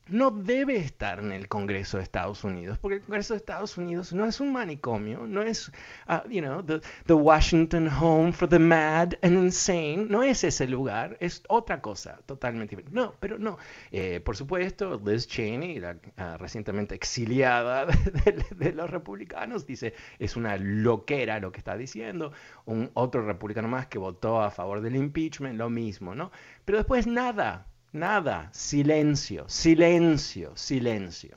no 0.09 0.31
debe 0.31 0.77
estar 0.77 1.19
en 1.19 1.31
el 1.31 1.47
Congreso 1.47 1.97
de 1.97 2.03
Estados 2.03 2.43
Unidos, 2.43 2.77
porque 2.77 2.95
el 2.95 3.01
Congreso 3.01 3.33
de 3.33 3.37
Estados 3.37 3.77
Unidos 3.77 4.13
no 4.13 4.25
es 4.25 4.39
un 4.39 4.51
manicomio, 4.51 5.27
no 5.27 5.41
es, 5.41 5.71
uh, 6.07 6.27
you 6.29 6.41
know, 6.41 6.63
the, 6.63 6.81
the, 7.05 7.13
Washington 7.13 7.89
Home 7.89 8.31
for 8.31 8.47
the 8.47 8.59
Mad 8.59 9.13
and 9.21 9.37
Insane, 9.37 10.07
no 10.09 10.23
es 10.23 10.43
ese 10.43 10.67
lugar, 10.67 11.17
es 11.19 11.43
otra 11.49 11.81
cosa 11.81 12.19
totalmente 12.25 12.75
diferente. 12.75 12.95
No, 12.95 13.15
pero 13.19 13.37
no. 13.37 13.57
Eh, 13.91 14.21
por 14.21 14.35
supuesto, 14.35 15.01
Liz 15.05 15.27
Cheney, 15.27 15.79
uh, 15.79 16.37
recientemente 16.37 16.95
exiliada 16.95 17.85
de, 18.25 18.45
de, 18.55 18.73
los 18.73 18.89
republicanos, 18.89 19.65
dice, 19.65 19.93
es 20.19 20.35
una 20.35 20.57
loquera 20.57 21.39
lo 21.39 21.51
que 21.51 21.59
está 21.59 21.75
diciendo. 21.75 22.31
Un 22.65 22.91
otro 22.93 23.25
republicano 23.25 23.67
más 23.67 23.87
que 23.87 23.97
votó 23.97 24.41
a 24.41 24.51
favor 24.51 24.81
del 24.81 24.95
impeachment, 24.95 25.57
lo 25.57 25.69
mismo, 25.69 26.15
¿no? 26.15 26.31
Pero 26.65 26.77
después 26.77 27.07
nada, 27.07 27.67
Nada, 27.97 28.49
silencio, 28.53 29.49
silencio, 29.49 30.55
silencio. 30.55 31.35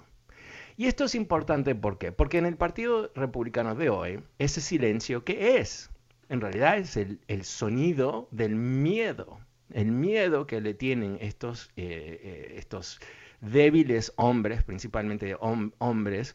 Y 0.77 0.89
esto 0.89 1.07
es 1.07 1.15
importante 1.15 1.75
¿por 1.75 1.97
qué? 1.97 2.13
Porque 2.13 2.37
en 2.37 2.45
el 2.45 2.59
Partido 2.59 3.11
Republicano 3.15 3.75
de 3.75 3.89
hoy, 3.89 4.23
ese 4.39 4.61
silencio, 4.61 5.25
¿qué 5.25 5.57
es? 5.57 5.89
En 6.29 6.43
realidad 6.43 6.77
es 6.77 6.99
el, 6.99 7.45
sonido 7.45 8.29
del 8.31 8.57
miedo, 8.57 9.41
el 9.73 9.91
miedo 9.91 10.47
que 10.47 10.61
le 10.61 10.75
tienen 10.75 11.17
estos, 11.23 11.71
eh, 11.77 12.21
eh, 12.23 12.55
estos 12.59 13.01
débiles 13.41 14.13
hombres, 14.17 14.63
principalmente 14.63 15.39
hombres, 15.41 16.35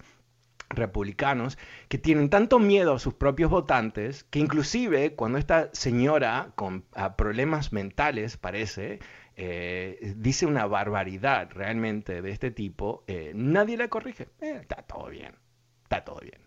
republicanos 0.70 1.58
que 1.88 2.00
tienen 2.00 2.32
tanto 2.32 2.58
miedo 2.58 2.96
a 2.96 3.00
sus 3.00 3.14
propios 3.14 3.52
votantes 3.52 4.24
que 4.24 4.40
inclusive 4.40 5.14
cuando 5.14 5.38
esta 5.38 5.70
señora 5.74 6.52
con 6.56 6.84
problemas 7.18 7.72
mentales 7.72 8.38
parece 8.38 9.00
eh, 9.38 10.14
dice 10.16 10.46
una 10.46 10.66
barbaridad 10.66 11.50
realmente 11.52 12.22
de 12.22 12.32
este 12.32 12.52
tipo, 12.52 13.04
eh, 13.08 13.34
nadie 13.36 13.76
la 13.78 13.90
corrige. 13.90 14.30
Eh, 14.40 14.60
está 14.62 14.78
todo 14.78 15.08
bien, 15.08 15.36
está 15.84 16.04
todo 16.06 16.20
bien. 16.22 16.40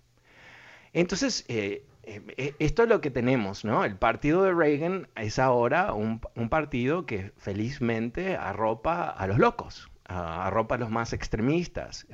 Entonces, 0.95 1.45
esto 1.47 2.83
es 2.83 2.89
lo 2.89 3.01
que 3.03 3.11
tenemos, 3.11 3.65
¿no? 3.65 3.85
El 3.85 3.97
partido 3.97 4.43
de 4.43 4.55
Reagan 4.55 5.07
es 5.17 5.39
ahora 5.39 5.93
un, 5.93 6.21
partido 6.49 7.05
que 7.05 7.33
felizmente 7.37 8.37
arropa 8.37 9.11
a 9.11 9.27
los 9.27 9.39
locos, 9.39 9.91
arropa 10.07 10.77
a 10.77 10.79
los 10.79 10.91
más 10.91 11.13
extremistas. 11.13 12.07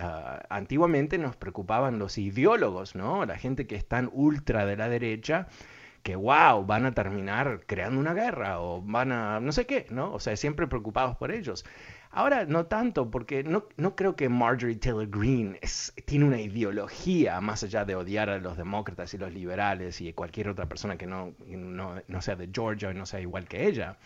antiguamente 0.49 1.19
nos 1.19 1.37
preocupaban 1.37 2.01
los 2.01 2.19
ideólogos, 2.19 2.97
¿no? 2.97 3.25
La 3.25 3.39
gente 3.39 3.69
que 3.69 3.77
es 3.77 3.87
tan 3.87 4.11
ultra 4.13 4.67
de 4.67 4.77
la 4.77 4.89
derecha 4.89 5.47
que, 6.05 6.17
wow, 6.17 6.65
van 6.67 6.87
a 6.87 6.93
terminar 6.93 7.63
creando 7.67 7.99
una 7.99 8.13
guerra 8.15 8.61
o 8.61 8.83
van 8.83 9.11
a, 9.11 9.41
no 9.41 9.53
sé 9.53 9.67
qué, 9.67 9.87
¿no? 9.91 10.13
O 10.13 10.21
sea, 10.21 10.37
siempre 10.37 10.69
preocupados 10.69 11.17
por 11.17 11.33
ellos. 11.33 11.65
Ahora 12.11 12.45
no 12.45 12.67
tanto, 12.67 13.11
porque 13.11 13.43
no, 13.43 13.65
no 13.77 13.97
creo 13.97 14.15
que 14.15 14.29
Marjorie 14.29 14.77
Taylor 14.77 15.09
Greene 15.09 15.59
tiene 16.05 16.27
una 16.27 16.41
ideología 16.41 17.41
más 17.41 17.65
allá 17.65 17.85
de 17.87 17.97
odiar 17.97 18.29
a 18.31 18.39
los 18.39 18.57
demócratas 18.59 19.15
y 19.15 19.19
los 19.19 19.33
liberales 19.33 20.01
y 20.03 20.13
cualquier 20.13 20.51
otra 20.51 20.69
persona 20.69 20.97
que 20.99 21.07
no, 21.07 21.33
no, 21.47 21.95
no 22.07 22.23
sea 22.23 22.37
de 22.37 22.51
Georgia 22.53 22.93
y 22.93 22.95
no 22.95 23.07
sea 23.07 23.21
igual 23.21 23.49
que 23.49 23.67
ella. 23.67 23.97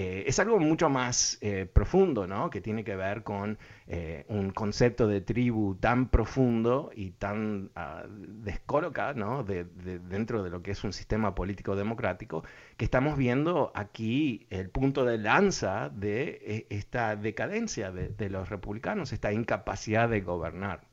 Eh, 0.00 0.28
es 0.28 0.38
algo 0.38 0.60
mucho 0.60 0.88
más 0.88 1.38
eh, 1.40 1.66
profundo, 1.66 2.28
¿no? 2.28 2.50
Que 2.50 2.60
tiene 2.60 2.84
que 2.84 2.94
ver 2.94 3.24
con 3.24 3.58
eh, 3.88 4.24
un 4.28 4.50
concepto 4.50 5.08
de 5.08 5.22
tribu 5.22 5.74
tan 5.74 6.08
profundo 6.08 6.92
y 6.94 7.10
tan 7.10 7.72
uh, 7.74 9.16
¿no? 9.16 9.42
De, 9.42 9.64
dentro 9.64 10.44
de 10.44 10.50
lo 10.50 10.62
que 10.62 10.70
es 10.70 10.84
un 10.84 10.92
sistema 10.92 11.34
político 11.34 11.74
democrático, 11.74 12.44
que 12.76 12.84
estamos 12.84 13.18
viendo 13.18 13.72
aquí 13.74 14.46
el 14.50 14.70
punto 14.70 15.04
de 15.04 15.18
lanza 15.18 15.88
de 15.88 16.66
esta 16.70 17.16
decadencia 17.16 17.90
de 17.90 18.30
los 18.30 18.50
republicanos, 18.50 19.12
esta 19.12 19.32
incapacidad 19.32 20.08
de 20.08 20.20
gobernar 20.20 20.87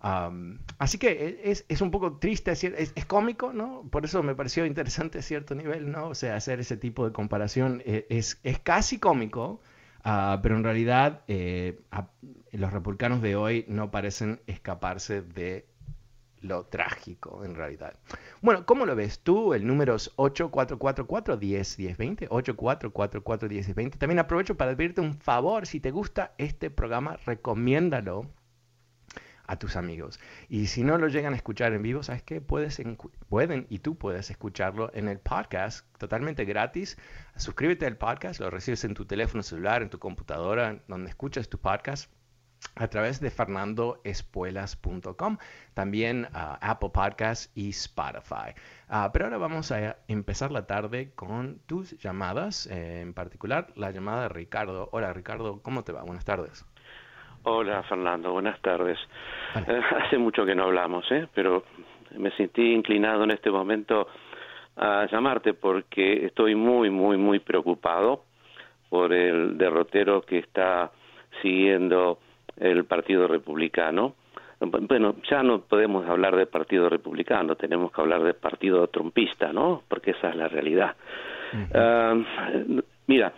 así 0.00 0.98
que 0.98 1.10
e, 1.10 1.50
es, 1.50 1.64
es, 1.68 1.80
un 1.80 1.90
poco 1.90 2.18
triste, 2.18 2.52
es, 2.52 2.64
es, 2.64 3.06
cómico, 3.06 3.52
¿no? 3.52 3.88
Por 3.90 4.04
eso 4.04 4.22
me 4.22 4.34
pareció 4.34 4.64
interesante 4.64 5.18
a 5.18 5.22
cierto 5.22 5.54
nivel, 5.54 5.90
¿no? 5.90 6.08
O 6.08 6.14
sea, 6.14 6.36
hacer 6.36 6.60
ese 6.60 6.76
tipo 6.76 7.06
de 7.06 7.12
comparación 7.12 7.82
e, 7.84 8.06
es, 8.08 8.38
es 8.44 8.58
casi 8.60 8.98
cómico, 8.98 9.60
uh, 10.04 10.40
pero 10.42 10.56
en 10.56 10.64
realidad 10.64 11.22
eh, 11.28 11.80
los 12.52 12.72
republicanos 12.72 13.22
de 13.22 13.36
hoy 13.36 13.64
no 13.68 13.90
parecen 13.90 14.40
escaparse 14.46 15.22
de 15.22 15.66
lo 16.40 16.66
trágico 16.66 17.44
en 17.44 17.56
realidad. 17.56 17.94
Bueno, 18.40 18.64
¿cómo 18.64 18.86
lo 18.86 18.94
ves 18.94 19.18
tú? 19.20 19.54
El 19.54 19.66
número 19.66 19.96
es 19.96 20.14
8444-101020, 20.16 22.28
8444-101020. 22.28 23.98
También 23.98 24.20
aprovecho 24.20 24.56
para 24.56 24.76
pedirte 24.76 25.00
un 25.00 25.18
favor, 25.18 25.66
si 25.66 25.80
te 25.80 25.90
gusta 25.90 26.34
este 26.38 26.70
programa, 26.70 27.18
recomiéndalo 27.26 28.26
a 29.48 29.58
tus 29.58 29.74
amigos. 29.74 30.20
Y 30.48 30.66
si 30.66 30.84
no 30.84 30.98
lo 30.98 31.08
llegan 31.08 31.32
a 31.32 31.36
escuchar 31.36 31.72
en 31.72 31.82
vivo, 31.82 32.04
¿sabes 32.04 32.22
qué? 32.22 32.40
Puedes 32.40 32.80
pueden 33.28 33.66
y 33.68 33.80
tú 33.80 33.96
puedes 33.96 34.30
escucharlo 34.30 34.92
en 34.94 35.08
el 35.08 35.18
podcast 35.18 35.84
totalmente 35.98 36.44
gratis. 36.44 36.96
Suscríbete 37.36 37.86
al 37.86 37.96
podcast, 37.96 38.38
lo 38.40 38.50
recibes 38.50 38.84
en 38.84 38.94
tu 38.94 39.06
teléfono 39.06 39.42
celular, 39.42 39.82
en 39.82 39.90
tu 39.90 39.98
computadora, 39.98 40.80
donde 40.86 41.10
escuchas 41.10 41.48
tu 41.48 41.58
podcast 41.58 42.12
a 42.74 42.88
través 42.88 43.20
de 43.20 43.30
fernandoespuelas.com, 43.30 45.38
también 45.74 46.26
uh, 46.34 46.56
Apple 46.60 46.90
Podcasts 46.90 47.52
y 47.54 47.68
Spotify. 47.70 48.52
Uh, 48.90 49.10
pero 49.12 49.26
ahora 49.26 49.38
vamos 49.38 49.70
a 49.72 49.96
empezar 50.08 50.50
la 50.50 50.66
tarde 50.66 51.12
con 51.14 51.60
tus 51.66 51.96
llamadas, 51.98 52.66
eh, 52.66 53.00
en 53.00 53.14
particular 53.14 53.72
la 53.76 53.92
llamada 53.92 54.22
de 54.22 54.28
Ricardo. 54.28 54.88
Hola 54.92 55.12
Ricardo, 55.12 55.62
¿cómo 55.62 55.84
te 55.84 55.92
va? 55.92 56.02
Buenas 56.02 56.24
tardes. 56.24 56.64
Hola 57.44 57.82
Fernando, 57.84 58.32
buenas 58.32 58.60
tardes. 58.60 58.98
Eh, 59.66 59.80
hace 60.04 60.18
mucho 60.18 60.44
que 60.44 60.54
no 60.54 60.64
hablamos, 60.64 61.10
¿eh? 61.10 61.28
pero 61.34 61.64
me 62.16 62.30
sentí 62.32 62.72
inclinado 62.72 63.24
en 63.24 63.30
este 63.30 63.50
momento 63.50 64.08
a 64.76 65.06
llamarte 65.10 65.54
porque 65.54 66.26
estoy 66.26 66.54
muy, 66.54 66.90
muy, 66.90 67.16
muy 67.16 67.38
preocupado 67.38 68.24
por 68.88 69.12
el 69.12 69.56
derrotero 69.58 70.22
que 70.22 70.38
está 70.38 70.90
siguiendo 71.42 72.18
el 72.56 72.84
Partido 72.84 73.26
Republicano. 73.28 74.14
Bueno, 74.60 75.16
ya 75.30 75.42
no 75.42 75.60
podemos 75.60 76.08
hablar 76.08 76.34
de 76.34 76.46
Partido 76.46 76.88
Republicano, 76.88 77.54
tenemos 77.54 77.92
que 77.92 78.00
hablar 78.00 78.22
de 78.24 78.34
Partido 78.34 78.88
Trumpista, 78.88 79.52
¿no? 79.52 79.82
Porque 79.86 80.12
esa 80.12 80.30
es 80.30 80.36
la 80.36 80.48
realidad. 80.48 80.96
Ah, 81.72 82.14
mira, 83.06 83.32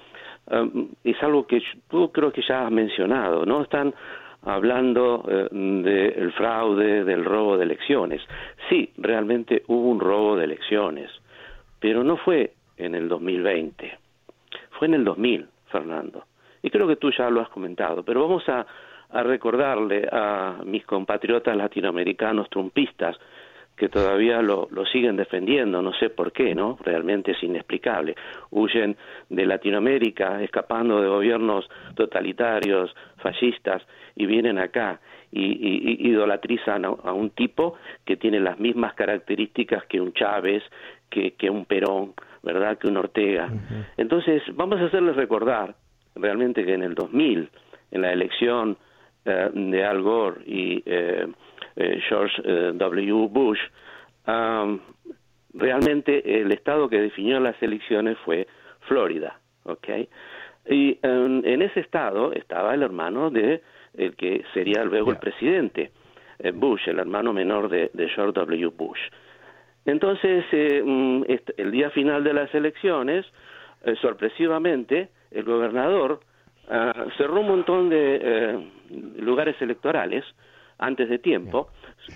es 1.05 1.23
algo 1.23 1.47
que 1.47 1.63
tú 1.89 2.11
creo 2.11 2.33
que 2.33 2.43
ya 2.43 2.67
has 2.67 2.73
mencionado, 2.73 3.47
¿no? 3.47 3.63
Están 3.63 3.95
hablando 4.43 5.25
eh, 5.29 5.49
del 5.51 6.33
fraude, 6.33 7.05
del 7.05 7.25
robo 7.25 7.57
de 7.57 7.65
elecciones. 7.65 8.23
Sí, 8.69 8.91
realmente 8.97 9.63
hubo 9.69 9.89
un 9.89 10.01
robo 10.01 10.37
de 10.37 10.45
elecciones, 10.45 11.11
pero 11.79 12.03
no 12.03 12.17
fue 12.17 12.55
en 12.77 12.95
el 12.95 13.09
2020, 13.09 13.99
fue 14.79 14.89
en 14.89 14.95
el 14.95 15.05
2000, 15.05 15.47
Fernando. 15.67 16.25
Y 16.63 16.71
creo 16.71 16.87
que 16.87 16.97
tú 16.97 17.11
ya 17.11 17.31
lo 17.31 17.41
has 17.41 17.49
comentado, 17.51 18.03
pero 18.03 18.23
vamos 18.23 18.49
a 18.49 18.67
recordarle 19.23 20.09
a 20.11 20.61
mis 20.65 20.85
compatriotas 20.85 21.57
latinoamericanos 21.57 22.49
trumpistas 22.49 23.17
que 23.81 23.89
todavía 23.89 24.43
lo, 24.43 24.69
lo, 24.73 24.85
siguen 24.85 25.17
defendiendo, 25.17 25.81
no 25.81 25.95
sé 25.95 26.11
por 26.11 26.33
qué, 26.33 26.55
¿no? 26.55 26.77
Realmente 26.85 27.31
es 27.31 27.43
inexplicable. 27.43 28.15
Huyen 28.51 28.95
de 29.31 29.47
Latinoamérica, 29.47 30.43
escapando 30.43 31.01
de 31.01 31.09
gobiernos 31.09 31.67
totalitarios, 31.95 32.95
fascistas, 33.23 33.83
y 34.15 34.27
vienen 34.27 34.59
acá 34.59 35.01
y, 35.33 36.11
idolatrizan 36.11 36.85
a, 36.85 37.13
un 37.15 37.31
tipo 37.31 37.77
que 38.05 38.19
tiene 38.19 38.39
las 38.39 38.61
mismas 38.61 38.93
características 38.93 39.87
que 39.87 39.99
un 39.99 40.13
Chávez, 40.13 40.63
que, 41.09 41.31
que 41.33 41.49
un 41.49 41.65
Perón, 41.65 42.13
¿verdad? 42.43 42.77
Que 42.77 42.87
un 42.87 42.99
Ortega. 42.99 43.51
Entonces, 43.97 44.43
vamos 44.57 44.79
a 44.79 44.85
hacerles 44.85 45.17
recordar 45.17 45.75
realmente 46.17 46.67
que 46.67 46.75
en 46.75 46.83
el 46.83 46.95
2000, 46.95 47.49
en 47.93 48.03
la 48.03 48.13
elección 48.13 48.77
eh, 49.25 49.49
de 49.55 49.85
Al 49.87 50.03
Gore 50.03 50.43
y 50.45 50.83
eh, 50.85 50.85
eh, 50.85 51.27
George 51.77 52.43
eh, 52.45 52.73
W. 52.75 53.29
Bush, 53.29 53.61
realmente 55.55 56.41
el 56.41 56.53
estado 56.53 56.89
que 56.89 57.01
definió 57.01 57.41
las 57.41 57.61
elecciones 57.63 58.17
fue 58.25 58.47
Florida, 58.81 59.39
¿ok? 59.65 59.89
Y 60.69 60.99
en 61.03 61.63
ese 61.63 61.81
estado 61.81 62.33
estaba 62.33 62.75
el 62.75 62.83
hermano 62.83 63.31
de 63.31 63.63
el 63.95 64.15
que 64.15 64.45
sería 64.55 64.85
luego 64.85 65.11
el 65.11 65.17
presidente, 65.19 65.91
eh, 66.39 66.53
Bush, 66.53 66.89
el 66.89 67.01
hermano 67.01 67.33
menor 67.33 67.69
de, 67.69 67.91
George 68.15 68.33
W. 68.33 68.67
Bush. 68.77 69.01
Entonces, 69.85 70.45
mm, 70.53 71.23
el 71.57 71.71
día 71.71 71.91
final 71.91 72.23
de 72.23 72.35
las 72.35 72.55
elecciones, 72.55 73.27
sorpresivamente, 74.03 75.09
el 75.31 75.45
gobernador 75.45 76.21
ah, 76.69 77.07
cerró 77.17 77.41
un 77.41 77.49
montón 77.49 77.89
de 77.89 78.63
lugares 79.19 79.57
electorales 79.61 80.25
antes 80.81 81.09
de 81.09 81.19
tiempo, 81.19 81.69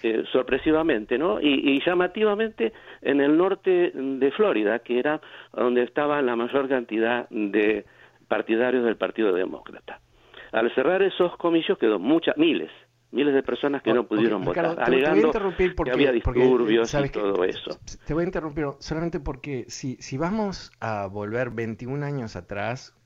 eh, 0.03 0.25
sorpresivamente, 0.33 1.19
¿no? 1.19 1.41
Y, 1.41 1.81
llamativamente 1.85 2.73
en 3.03 3.21
el 3.21 3.37
norte 3.37 3.93
de 3.95 4.31
Florida, 4.33 4.79
que 4.81 4.99
era 4.99 5.21
donde 5.53 5.83
estaba 5.83 6.21
la 6.23 6.35
mayor 6.35 6.69
cantidad 6.69 7.29
de 7.29 7.85
partidarios 8.27 8.85
del 8.85 8.97
Partido 8.97 9.33
Demócrata. 9.33 10.01
Al 10.53 10.75
cerrar 10.75 11.03
esos 11.03 11.37
comicios 11.37 11.79
quedó 11.79 11.99
muchas, 11.99 12.37
miles, 12.39 12.71
miles 13.13 13.35
de 13.35 13.43
personas 13.43 13.83
que 13.83 13.93
no 13.93 14.07
pudieron 14.07 14.43
votar, 14.43 14.77
alegando 14.81 15.31
que 15.31 15.91
había 15.91 16.11
disturbios 16.11 16.95
y 16.95 17.09
todo 17.11 17.45
eso. 17.45 17.79
Te 18.07 18.15
voy 18.15 18.23
a 18.23 18.27
interrumpir 18.27 18.67
solamente 18.79 19.21
porque 19.21 19.65
si, 19.69 19.97
si 19.97 20.17
vamos 20.17 20.73
a 20.81 21.07
volver 21.07 21.51
21 21.51 22.05
años 22.07 22.35
atrás, 22.35 22.97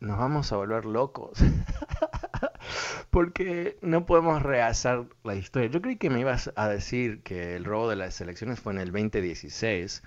nos 0.00 0.18
vamos 0.18 0.50
a 0.52 0.56
volver 0.56 0.86
locos. 0.86 1.38
porque 3.10 3.78
no 3.82 4.06
podemos 4.06 4.42
rehacer 4.42 5.04
la 5.24 5.34
historia. 5.34 5.68
Yo 5.70 5.80
creí 5.82 5.96
que 5.96 6.10
me 6.10 6.20
ibas 6.20 6.52
a 6.56 6.68
decir 6.68 7.22
que 7.22 7.56
el 7.56 7.64
robo 7.64 7.88
de 7.88 7.96
las 7.96 8.20
elecciones 8.20 8.60
fue 8.60 8.72
en 8.72 8.80
el 8.80 8.92
2016 8.92 10.02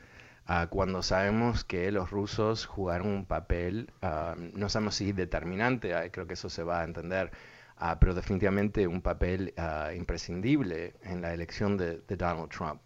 cuando 0.69 1.01
sabemos 1.01 1.63
que 1.63 1.91
los 1.91 2.11
rusos 2.11 2.65
jugaron 2.65 3.07
un 3.07 3.25
papel, 3.25 3.89
no 4.53 4.69
sabemos 4.69 4.95
si 4.95 5.11
determinante, 5.13 5.93
creo 6.11 6.27
que 6.27 6.33
eso 6.33 6.49
se 6.49 6.63
va 6.63 6.81
a 6.81 6.83
entender, 6.83 7.31
pero 7.99 8.13
definitivamente 8.13 8.87
un 8.87 9.01
papel 9.01 9.53
imprescindible 9.95 10.95
en 11.03 11.21
la 11.21 11.33
elección 11.33 11.77
de, 11.77 12.01
Donald 12.07 12.49
Trump. 12.49 12.81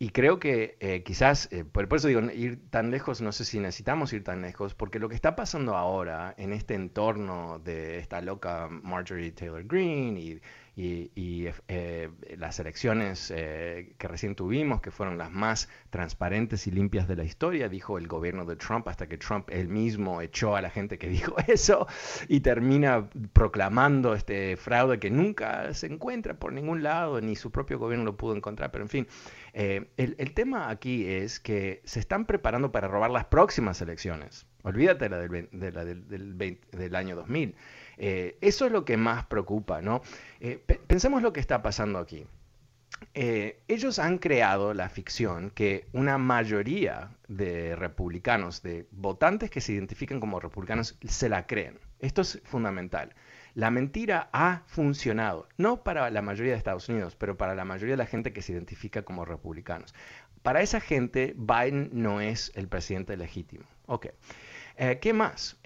Y 0.00 0.10
creo 0.10 0.38
que 0.38 0.76
eh, 0.80 1.02
quizás, 1.02 1.48
eh, 1.50 1.64
por, 1.64 1.92
eso 1.92 2.06
digo, 2.06 2.20
ir 2.20 2.70
tan 2.70 2.92
lejos, 2.92 3.20
no 3.20 3.32
sé 3.32 3.44
si 3.44 3.58
necesitamos 3.58 4.12
ir 4.12 4.22
tan 4.22 4.42
lejos, 4.42 4.74
porque 4.74 5.00
lo 5.00 5.08
que 5.08 5.16
está 5.16 5.34
pasando 5.34 5.76
ahora 5.76 6.34
en 6.38 6.52
este 6.52 6.74
entorno 6.74 7.58
de 7.58 7.98
esta 7.98 8.20
loca 8.20 8.68
Marjorie 8.70 9.32
Taylor 9.32 9.64
Greene 9.66 10.20
y 10.20 10.40
y, 10.80 11.48
eh, 11.66 12.08
las 12.36 12.60
elecciones 12.60 13.32
eh, 13.34 13.94
que 13.98 14.06
recién 14.06 14.36
tuvimos, 14.36 14.80
que 14.80 14.92
fueron 14.92 15.18
las 15.18 15.30
más 15.32 15.68
transparentes 15.90 16.68
y 16.68 16.70
limpias 16.70 17.08
de 17.08 17.16
la 17.16 17.24
historia, 17.24 17.68
dijo 17.68 17.98
el 17.98 18.06
gobierno 18.06 18.44
de 18.44 18.54
Trump, 18.54 18.86
hasta 18.86 19.08
que 19.08 19.18
Trump 19.18 19.48
él 19.50 19.68
mismo 19.68 20.20
echó 20.22 20.54
a 20.54 20.62
la 20.62 20.70
gente 20.70 20.96
que 20.96 21.08
dijo 21.08 21.34
eso 21.48 21.88
y 22.28 22.40
termina 22.40 23.10
proclamando 23.32 24.14
este 24.14 24.56
fraude 24.56 25.00
que 25.00 25.10
nunca 25.10 25.74
se 25.74 25.86
encuentra 25.86 26.34
por 26.34 26.52
ningún 26.52 26.84
lado, 26.84 27.20
ni 27.20 27.34
su 27.34 27.50
propio 27.50 27.78
gobierno 27.80 28.04
lo 28.04 28.16
pudo 28.16 28.36
encontrar, 28.36 28.70
pero 28.70 28.84
en 28.84 28.90
fin, 28.90 29.08
eh, 29.54 29.88
el, 29.96 30.32
tema 30.34 30.70
aquí 30.70 31.06
es 31.08 31.40
que 31.40 31.80
se 31.84 31.98
están 31.98 32.24
preparando 32.24 32.70
para 32.70 32.86
robar 32.86 33.10
las 33.10 33.24
próximas 33.24 33.82
elecciones. 33.82 34.46
Olvídate 34.62 35.08
la 35.08 35.18
del, 35.18 35.48
de 35.50 35.72
la 35.72 35.84
del, 35.84 36.08
del, 36.38 36.60
del 36.70 36.94
año 36.94 37.16
2000. 37.16 37.56
Eh, 37.98 38.38
eso 38.40 38.66
es 38.66 38.72
lo 38.72 38.84
que 38.84 38.96
más 38.96 39.26
preocupa, 39.26 39.82
¿no? 39.82 40.02
Eh, 40.40 40.62
pensemos 40.86 41.20
lo 41.20 41.32
que 41.32 41.40
está 41.40 41.62
pasando 41.62 41.98
aquí. 41.98 42.24
Eh, 43.14 43.60
ellos 43.68 43.98
han 43.98 44.18
creado 44.18 44.72
la 44.74 44.88
ficción 44.88 45.50
que 45.50 45.86
una 45.92 46.18
mayoría 46.18 47.10
de 47.26 47.76
republicanos, 47.76 48.62
de 48.62 48.86
votantes 48.90 49.50
que 49.50 49.60
se 49.60 49.72
identifican 49.72 50.20
como 50.20 50.40
republicanos, 50.40 50.96
se 51.06 51.28
la 51.28 51.46
creen. 51.46 51.78
Esto 51.98 52.22
es 52.22 52.40
fundamental. 52.44 53.14
La 53.54 53.70
mentira 53.70 54.30
ha 54.32 54.62
funcionado, 54.66 55.48
no 55.56 55.82
para 55.82 56.10
la 56.10 56.22
mayoría 56.22 56.52
de 56.52 56.58
Estados 56.58 56.88
Unidos, 56.88 57.16
pero 57.16 57.36
para 57.36 57.56
la 57.56 57.64
mayoría 57.64 57.94
de 57.94 58.04
la 58.04 58.06
gente 58.06 58.32
que 58.32 58.42
se 58.42 58.52
identifica 58.52 59.02
como 59.02 59.24
republicanos. 59.24 59.94
Para 60.42 60.62
esa 60.62 60.80
gente, 60.80 61.34
Biden 61.36 61.90
no 61.92 62.20
es 62.20 62.52
el 62.54 62.68
presidente 62.68 63.16
legítimo. 63.16 63.64
Ok. 63.86 64.06
¿Qué 65.00 65.12
más? 65.12 65.58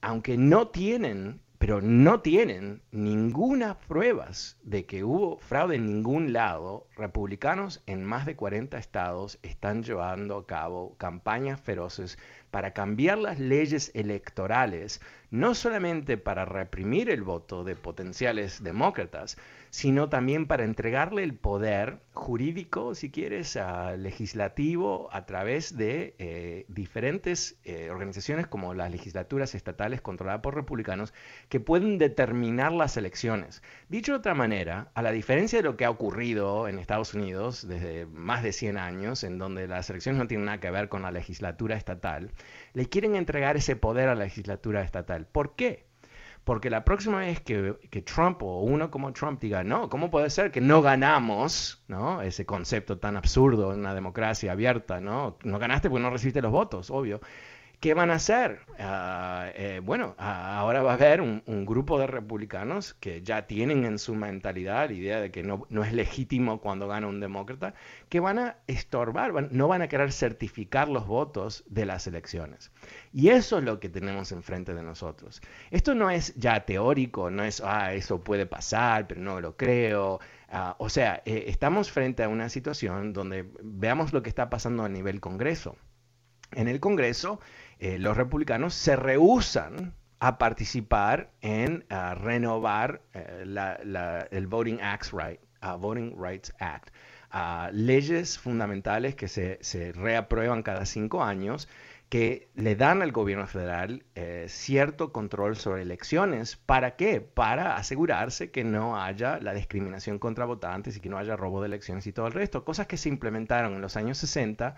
aunque 0.00 0.36
no 0.36 0.66
tienen 0.68 1.40
pero 1.66 1.80
no 1.80 2.20
tienen 2.20 2.82
ninguna 2.90 3.78
pruebas 3.78 4.58
de 4.64 4.84
que 4.84 5.02
hubo 5.02 5.38
fraude 5.38 5.76
en 5.76 5.86
ningún 5.86 6.34
lado, 6.34 6.86
republicanos 6.94 7.82
en 7.86 8.04
más 8.04 8.26
de 8.26 8.36
40 8.36 8.76
estados 8.76 9.38
están 9.42 9.82
llevando 9.82 10.36
a 10.36 10.46
cabo 10.46 10.94
campañas 10.98 11.58
feroces 11.58 12.18
para 12.50 12.74
cambiar 12.74 13.16
las 13.16 13.40
leyes 13.40 13.92
electorales, 13.94 15.00
no 15.34 15.56
solamente 15.56 16.16
para 16.16 16.44
reprimir 16.44 17.10
el 17.10 17.24
voto 17.24 17.64
de 17.64 17.74
potenciales 17.74 18.62
demócratas, 18.62 19.36
sino 19.70 20.08
también 20.08 20.46
para 20.46 20.62
entregarle 20.62 21.24
el 21.24 21.34
poder 21.34 21.98
jurídico, 22.12 22.94
si 22.94 23.10
quieres, 23.10 23.58
legislativo 23.98 25.08
a 25.10 25.26
través 25.26 25.76
de 25.76 26.14
eh, 26.18 26.64
diferentes 26.68 27.58
eh, 27.64 27.90
organizaciones 27.90 28.46
como 28.46 28.74
las 28.74 28.92
legislaturas 28.92 29.56
estatales 29.56 30.00
controladas 30.00 30.40
por 30.40 30.54
republicanos 30.54 31.12
que 31.48 31.58
pueden 31.58 31.98
determinar 31.98 32.70
las 32.70 32.96
elecciones. 32.96 33.60
Dicho 33.88 34.12
de 34.12 34.18
otra 34.18 34.34
manera, 34.34 34.92
a 34.94 35.02
la 35.02 35.10
diferencia 35.10 35.58
de 35.58 35.64
lo 35.64 35.76
que 35.76 35.84
ha 35.84 35.90
ocurrido 35.90 36.68
en 36.68 36.78
Estados 36.78 37.12
Unidos 37.12 37.66
desde 37.66 38.06
más 38.06 38.44
de 38.44 38.52
100 38.52 38.78
años, 38.78 39.24
en 39.24 39.38
donde 39.38 39.66
las 39.66 39.90
elecciones 39.90 40.20
no 40.20 40.28
tienen 40.28 40.46
nada 40.46 40.60
que 40.60 40.70
ver 40.70 40.88
con 40.88 41.02
la 41.02 41.10
legislatura 41.10 41.74
estatal, 41.74 42.30
le 42.74 42.88
quieren 42.88 43.16
entregar 43.16 43.56
ese 43.56 43.76
poder 43.76 44.08
a 44.08 44.14
la 44.14 44.24
legislatura 44.24 44.82
estatal. 44.82 45.26
¿Por 45.26 45.54
qué? 45.56 45.86
Porque 46.44 46.68
la 46.68 46.84
próxima 46.84 47.20
vez 47.20 47.40
que, 47.40 48.02
Trump 48.04 48.42
o 48.42 48.60
uno 48.60 48.90
como 48.90 49.12
Trump 49.14 49.40
diga, 49.40 49.64
no, 49.64 49.88
¿cómo 49.88 50.10
puede 50.10 50.28
ser 50.28 50.50
que 50.50 50.60
no 50.60 50.82
ganamos? 50.82 51.82
¿no? 51.88 52.20
Ese 52.20 52.44
concepto 52.44 52.98
tan 52.98 53.16
absurdo 53.16 53.72
en 53.72 53.80
una 53.80 53.94
democracia 53.94 54.52
abierta, 54.52 55.00
¿no? 55.00 55.38
No 55.42 55.58
ganaste 55.58 55.88
porque 55.88 56.02
no 56.02 56.10
recibiste 56.10 56.42
los 56.42 56.52
votos, 56.52 56.90
obvio. 56.90 57.20
¿Qué 57.84 57.92
van 57.92 58.10
a 58.10 58.14
hacer? 58.14 58.60
Ah, 58.78 59.50
eh, 59.54 59.82
bueno, 59.84 60.14
ahora 60.16 60.82
va 60.82 60.92
a 60.92 60.94
haber 60.94 61.20
un, 61.20 61.42
grupo 61.66 61.98
de 61.98 62.06
republicanos 62.06 62.94
que 62.94 63.20
ya 63.20 63.46
tienen 63.46 63.84
en 63.84 63.98
su 63.98 64.14
mentalidad 64.14 64.88
la 64.88 64.94
idea 64.94 65.20
de 65.20 65.30
que 65.30 65.42
no, 65.42 65.66
es 65.68 65.92
legítimo 65.92 66.62
cuando 66.62 66.88
gana 66.88 67.08
un 67.08 67.20
demócrata, 67.20 67.74
que 68.08 68.20
van 68.20 68.38
a 68.38 68.56
estorbar, 68.68 69.52
no 69.52 69.68
van 69.68 69.82
a 69.82 69.88
querer 69.88 70.12
certificar 70.12 70.88
los 70.88 71.06
votos 71.06 71.62
de 71.66 71.84
las 71.84 72.06
elecciones. 72.06 72.72
Y 73.12 73.28
eso 73.28 73.58
es 73.58 73.64
lo 73.64 73.78
que 73.80 73.90
tenemos 73.90 74.32
enfrente 74.32 74.72
de 74.72 74.82
nosotros. 74.82 75.42
Esto 75.70 75.94
no 75.94 76.08
es 76.08 76.34
ya 76.36 76.64
teórico, 76.64 77.30
no 77.30 77.44
es, 77.44 77.60
ah, 77.60 77.92
eso 77.92 78.24
puede 78.24 78.46
pasar, 78.46 79.06
pero 79.06 79.20
no 79.20 79.42
lo 79.42 79.58
creo. 79.58 80.20
Ah, 80.48 80.74
o 80.78 80.88
sea, 80.88 81.20
eh, 81.26 81.44
estamos 81.48 81.90
frente 81.90 82.22
a 82.22 82.30
una 82.30 82.48
situación 82.48 83.12
donde 83.12 83.46
veamos 83.62 84.14
lo 84.14 84.22
que 84.22 84.30
está 84.30 84.48
pasando 84.48 84.84
a 84.84 84.88
nivel 84.88 85.20
Congreso. 85.20 85.76
En 86.54 86.68
el 86.68 86.80
Congreso, 86.80 87.40
eh, 87.78 87.98
los 87.98 88.16
republicanos 88.16 88.74
se 88.74 88.96
rehusan 88.96 89.94
a 90.20 90.38
participar 90.38 91.30
en 91.42 91.84
renovar 92.16 93.02
eh, 93.12 94.26
el 94.30 94.46
Voting, 94.46 94.78
Voting 95.78 96.14
Rights 96.18 96.54
Act. 96.58 96.90
leyes 97.72 98.38
fundamentales 98.38 99.16
que 99.16 99.28
se, 99.28 99.92
reaprueban 99.92 100.62
cada 100.62 100.86
cinco 100.86 101.22
años 101.22 101.68
que 102.08 102.48
le 102.54 102.76
dan 102.76 103.02
al 103.02 103.10
gobierno 103.10 103.46
federal 103.46 104.04
eh, 104.14 104.46
cierto 104.48 105.12
control 105.12 105.56
sobre 105.56 105.82
elecciones. 105.82 106.56
¿Para 106.56 106.96
qué? 106.96 107.20
Para 107.20 107.76
asegurarse 107.76 108.52
que 108.52 108.62
no 108.62 109.00
haya 109.02 109.40
la 109.40 109.52
discriminación 109.52 110.20
contra 110.20 110.44
votantes 110.44 110.96
y 110.96 111.00
que 111.00 111.08
no 111.08 111.18
haya 111.18 111.36
robo 111.36 111.60
de 111.60 111.66
elecciones 111.66 112.06
y 112.06 112.12
todo 112.12 112.28
el 112.28 112.32
resto. 112.32 112.64
Cosas 112.64 112.86
que 112.86 112.98
se 112.98 113.08
implementaron 113.08 113.74
en 113.74 113.80
los 113.80 113.96
años 113.96 114.18
60 114.18 114.76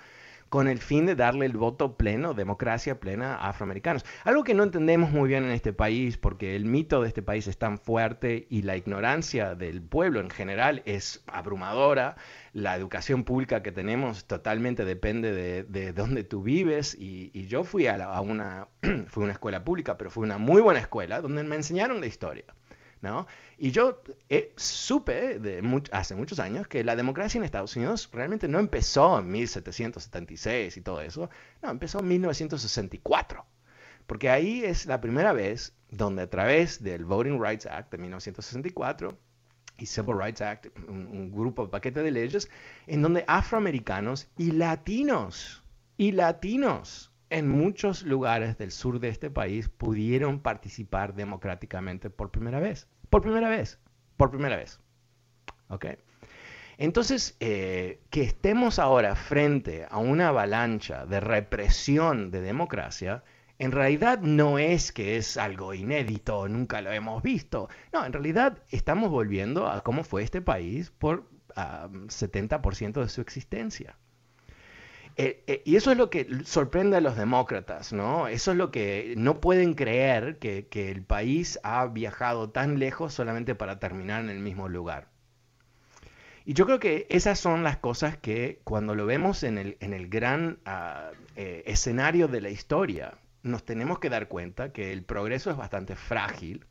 con 0.48 0.68
el 0.68 0.78
fin 0.78 1.06
de 1.06 1.14
darle 1.14 1.46
el 1.46 1.56
voto 1.56 1.96
pleno, 1.96 2.34
democracia 2.34 3.00
plena 3.00 3.36
a 3.36 3.50
afroamericanos. 3.50 4.04
Algo 4.24 4.44
que 4.44 4.54
no 4.54 4.62
entendemos 4.62 5.10
muy 5.10 5.28
bien 5.28 5.44
en 5.44 5.50
este 5.50 5.72
país, 5.72 6.16
porque 6.16 6.56
el 6.56 6.64
mito 6.64 7.02
de 7.02 7.08
este 7.08 7.22
país 7.22 7.46
es 7.46 7.58
tan 7.58 7.78
fuerte 7.78 8.46
y 8.50 8.62
la 8.62 8.76
ignorancia 8.76 9.54
del 9.54 9.82
pueblo 9.82 10.20
en 10.20 10.30
general 10.30 10.82
es 10.86 11.24
abrumadora. 11.26 12.16
La 12.52 12.76
educación 12.76 13.24
pública 13.24 13.62
que 13.62 13.72
tenemos 13.72 14.26
totalmente 14.26 14.84
depende 14.84 15.32
de, 15.32 15.64
de 15.64 15.92
dónde 15.92 16.24
tú 16.24 16.42
vives 16.42 16.96
y, 16.98 17.46
yo 17.46 17.62
fui 17.62 17.86
a, 17.86 18.04
a 18.04 18.20
una, 18.20 18.68
fui 19.08 19.22
a 19.22 19.24
una 19.24 19.32
escuela 19.32 19.64
pública, 19.64 19.96
pero 19.96 20.10
fue 20.10 20.24
una 20.24 20.38
muy 20.38 20.62
buena 20.62 20.80
escuela 20.80 21.20
donde 21.20 21.44
me 21.44 21.56
enseñaron 21.56 22.00
la 22.00 22.06
historia. 22.06 22.44
¿No? 23.06 23.26
Y 23.56 23.70
yo 23.70 24.02
eh, 24.28 24.52
supe 24.56 25.38
de 25.38 25.82
hace 25.92 26.14
muchos 26.14 26.40
años 26.40 26.66
que 26.66 26.84
la 26.84 26.96
democracia 26.96 27.38
en 27.38 27.44
Estados 27.44 27.76
Unidos 27.76 28.10
realmente 28.12 28.48
no 28.48 28.58
empezó 28.58 29.18
en 29.18 29.30
1776 29.30 30.76
y 30.76 30.80
todo 30.80 31.00
eso, 31.00 31.30
no, 31.62 31.70
empezó 31.70 32.00
en 32.00 32.08
1964, 32.08 33.46
porque 34.06 34.28
ahí 34.28 34.64
es 34.64 34.86
la 34.86 35.00
primera 35.00 35.32
vez 35.32 35.74
donde 35.90 36.22
a 36.22 36.30
través 36.30 36.82
del 36.82 37.04
Voting 37.04 37.42
Rights 37.42 37.66
Act 37.66 37.92
de 37.92 37.98
1964 37.98 39.16
y 39.78 39.86
Civil 39.86 40.18
Rights 40.18 40.40
Act, 40.40 40.66
un, 40.88 41.06
un 41.06 41.30
grupo, 41.30 41.64
de 41.64 41.68
paquete 41.68 42.02
de 42.02 42.10
leyes, 42.10 42.50
en 42.86 43.02
donde 43.02 43.24
afroamericanos 43.28 44.28
y 44.36 44.50
latinos, 44.50 45.62
y 45.96 46.12
latinos, 46.12 47.12
en 47.30 47.48
muchos 47.48 48.02
lugares 48.02 48.56
del 48.56 48.70
sur 48.70 49.00
de 49.00 49.08
este 49.08 49.30
país 49.30 49.68
pudieron 49.68 50.40
participar 50.40 51.14
democráticamente 51.14 52.10
por 52.10 52.30
primera 52.30 52.60
vez. 52.60 52.88
Por 53.10 53.22
primera 53.22 53.48
vez. 53.48 53.78
Por 54.16 54.30
primera 54.30 54.56
vez. 54.56 54.80
¿Ok? 55.68 55.86
Entonces, 56.78 57.36
eh, 57.40 58.00
que 58.10 58.22
estemos 58.22 58.78
ahora 58.78 59.14
frente 59.14 59.86
a 59.88 59.98
una 59.98 60.28
avalancha 60.28 61.06
de 61.06 61.20
represión 61.20 62.30
de 62.30 62.42
democracia, 62.42 63.24
en 63.58 63.72
realidad 63.72 64.20
no 64.20 64.58
es 64.58 64.92
que 64.92 65.16
es 65.16 65.38
algo 65.38 65.72
inédito, 65.72 66.48
nunca 66.48 66.82
lo 66.82 66.92
hemos 66.92 67.22
visto. 67.22 67.70
No, 67.92 68.04
en 68.04 68.12
realidad 68.12 68.58
estamos 68.70 69.10
volviendo 69.10 69.66
a 69.68 69.82
cómo 69.82 70.04
fue 70.04 70.22
este 70.22 70.42
país 70.42 70.90
por 70.90 71.30
70% 71.54 73.00
de 73.00 73.08
su 73.08 73.22
existencia. 73.22 73.96
Eh, 75.18 75.42
eh, 75.46 75.62
y 75.64 75.76
eso 75.76 75.90
es 75.90 75.96
lo 75.96 76.10
que 76.10 76.28
sorprende 76.44 76.98
a 76.98 77.00
los 77.00 77.16
demócratas, 77.16 77.92
¿no? 77.92 78.28
Eso 78.28 78.50
es 78.50 78.56
lo 78.58 78.70
que 78.70 79.14
no 79.16 79.40
pueden 79.40 79.72
creer 79.74 80.38
que, 80.38 80.66
el 80.90 81.02
país 81.02 81.58
ha 81.62 81.86
viajado 81.86 82.50
tan 82.50 82.78
lejos 82.78 83.14
solamente 83.14 83.54
para 83.54 83.78
terminar 83.78 84.22
en 84.22 84.30
el 84.30 84.40
mismo 84.40 84.68
lugar. 84.68 85.08
Y 86.44 86.52
yo 86.52 86.66
creo 86.66 86.78
que 86.78 87.06
esas 87.08 87.40
son 87.40 87.64
las 87.64 87.78
cosas 87.78 88.16
que 88.18 88.60
cuando 88.64 88.94
lo 88.94 89.06
vemos 89.06 89.42
en 89.42 89.58
el, 89.58 89.76
en 89.80 89.94
el 89.94 90.08
gran 90.08 90.58
ah, 90.66 91.10
eh, 91.34 91.64
escenario 91.66 92.28
de 92.28 92.40
la 92.42 92.50
historia, 92.50 93.14
nos 93.42 93.64
tenemos 93.64 93.98
que 93.98 94.10
dar 94.10 94.28
cuenta 94.28 94.72
que 94.72 94.92
el 94.92 95.02
progreso 95.02 95.50
es 95.50 95.56
bastante 95.56 95.96
frágil 95.96 96.66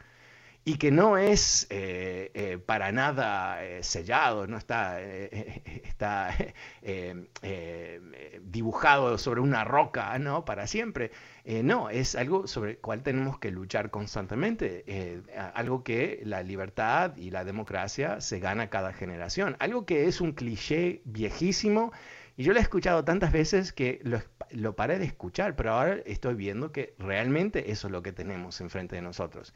y 0.67 0.77
que 0.77 0.89
no 0.89 1.19
es 1.19 1.67
eh, 1.69 2.31
eh, 2.33 2.57
para 2.57 2.91
nada 2.91 3.63
eh, 3.63 3.83
sellado, 3.83 4.47
no 4.47 4.57
está, 4.57 4.99
está 5.83 6.35
dibujado 8.41 9.19
sobre 9.19 9.41
una 9.41 9.63
roca 9.63 10.17
¿no? 10.17 10.43
para 10.43 10.65
siempre. 10.65 11.11
no, 11.45 11.91
es 11.91 12.15
algo 12.15 12.47
sobre 12.47 12.71
el 12.71 12.77
cual 12.79 13.03
tenemos 13.03 13.37
que 13.37 13.51
luchar 13.51 13.91
constantemente, 13.91 15.23
algo 15.53 15.83
que 15.83 16.21
la 16.25 16.41
libertad 16.41 17.15
y 17.15 17.29
la 17.29 17.43
democracia 17.43 18.19
se 18.19 18.39
gana 18.39 18.69
cada 18.71 18.91
generación, 18.91 19.55
algo 19.59 19.85
que 19.85 20.07
es 20.07 20.19
un 20.19 20.33
cliché 20.33 21.01
viejísimo. 21.05 21.91
Y 22.37 22.43
yo 22.43 22.51
lo 22.51 22.59
he 22.59 22.61
escuchado 22.61 23.05
tantas 23.05 23.31
veces 23.31 23.71
que 23.71 24.01
lo, 24.03 24.21
lo 24.49 24.75
paré 24.75 24.99
de 24.99 25.05
escuchar, 25.05 25.55
pero 25.55 25.73
ahora 25.73 25.99
estoy 26.05 26.35
viendo 26.35 26.71
que 26.73 26.93
realmente 26.99 27.71
eso 27.71 27.87
es 27.87 27.91
lo 27.91 28.01
que 28.01 28.11
tenemos 28.11 28.59
enfrente 28.59 28.97
de 28.97 29.01
nosotros. 29.01 29.53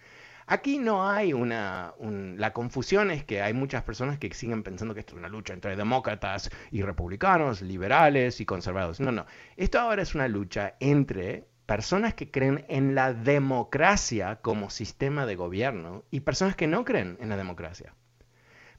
Aquí 0.52 0.80
no 0.80 1.08
hay 1.08 1.32
una... 1.32 1.94
la 2.00 2.54
confusión 2.54 3.12
es 3.12 3.24
que 3.24 3.44
hay 3.44 3.54
muchas 3.54 3.84
personas 3.84 4.18
que 4.18 4.34
siguen 4.34 4.64
pensando 4.64 4.96
que 4.96 5.02
esto 5.02 5.14
es 5.14 5.20
una 5.20 5.30
lucha 5.30 5.54
entre 5.54 5.76
demócratas 5.76 6.50
y 6.72 6.82
republicanos, 6.82 7.62
liberales 7.62 8.42
y 8.42 8.48
conservadores. 8.48 9.00
No, 9.00 9.12
no. 9.12 9.28
Esto 9.58 9.80
ahora 9.80 10.02
es 10.02 10.16
una 10.16 10.28
lucha 10.28 10.74
entre 10.80 11.46
personas 11.68 12.16
que 12.16 12.32
creen 12.32 12.66
en 12.68 12.96
la 12.96 13.14
democracia 13.14 14.38
como 14.38 14.72
sistema 14.72 15.28
de 15.28 15.36
gobierno 15.36 16.04
y 16.10 16.22
personas 16.22 16.56
que 16.56 16.66
no 16.66 16.84
creen 16.84 17.20
en 17.22 17.30
la 17.30 17.38
democracia. 17.38 17.94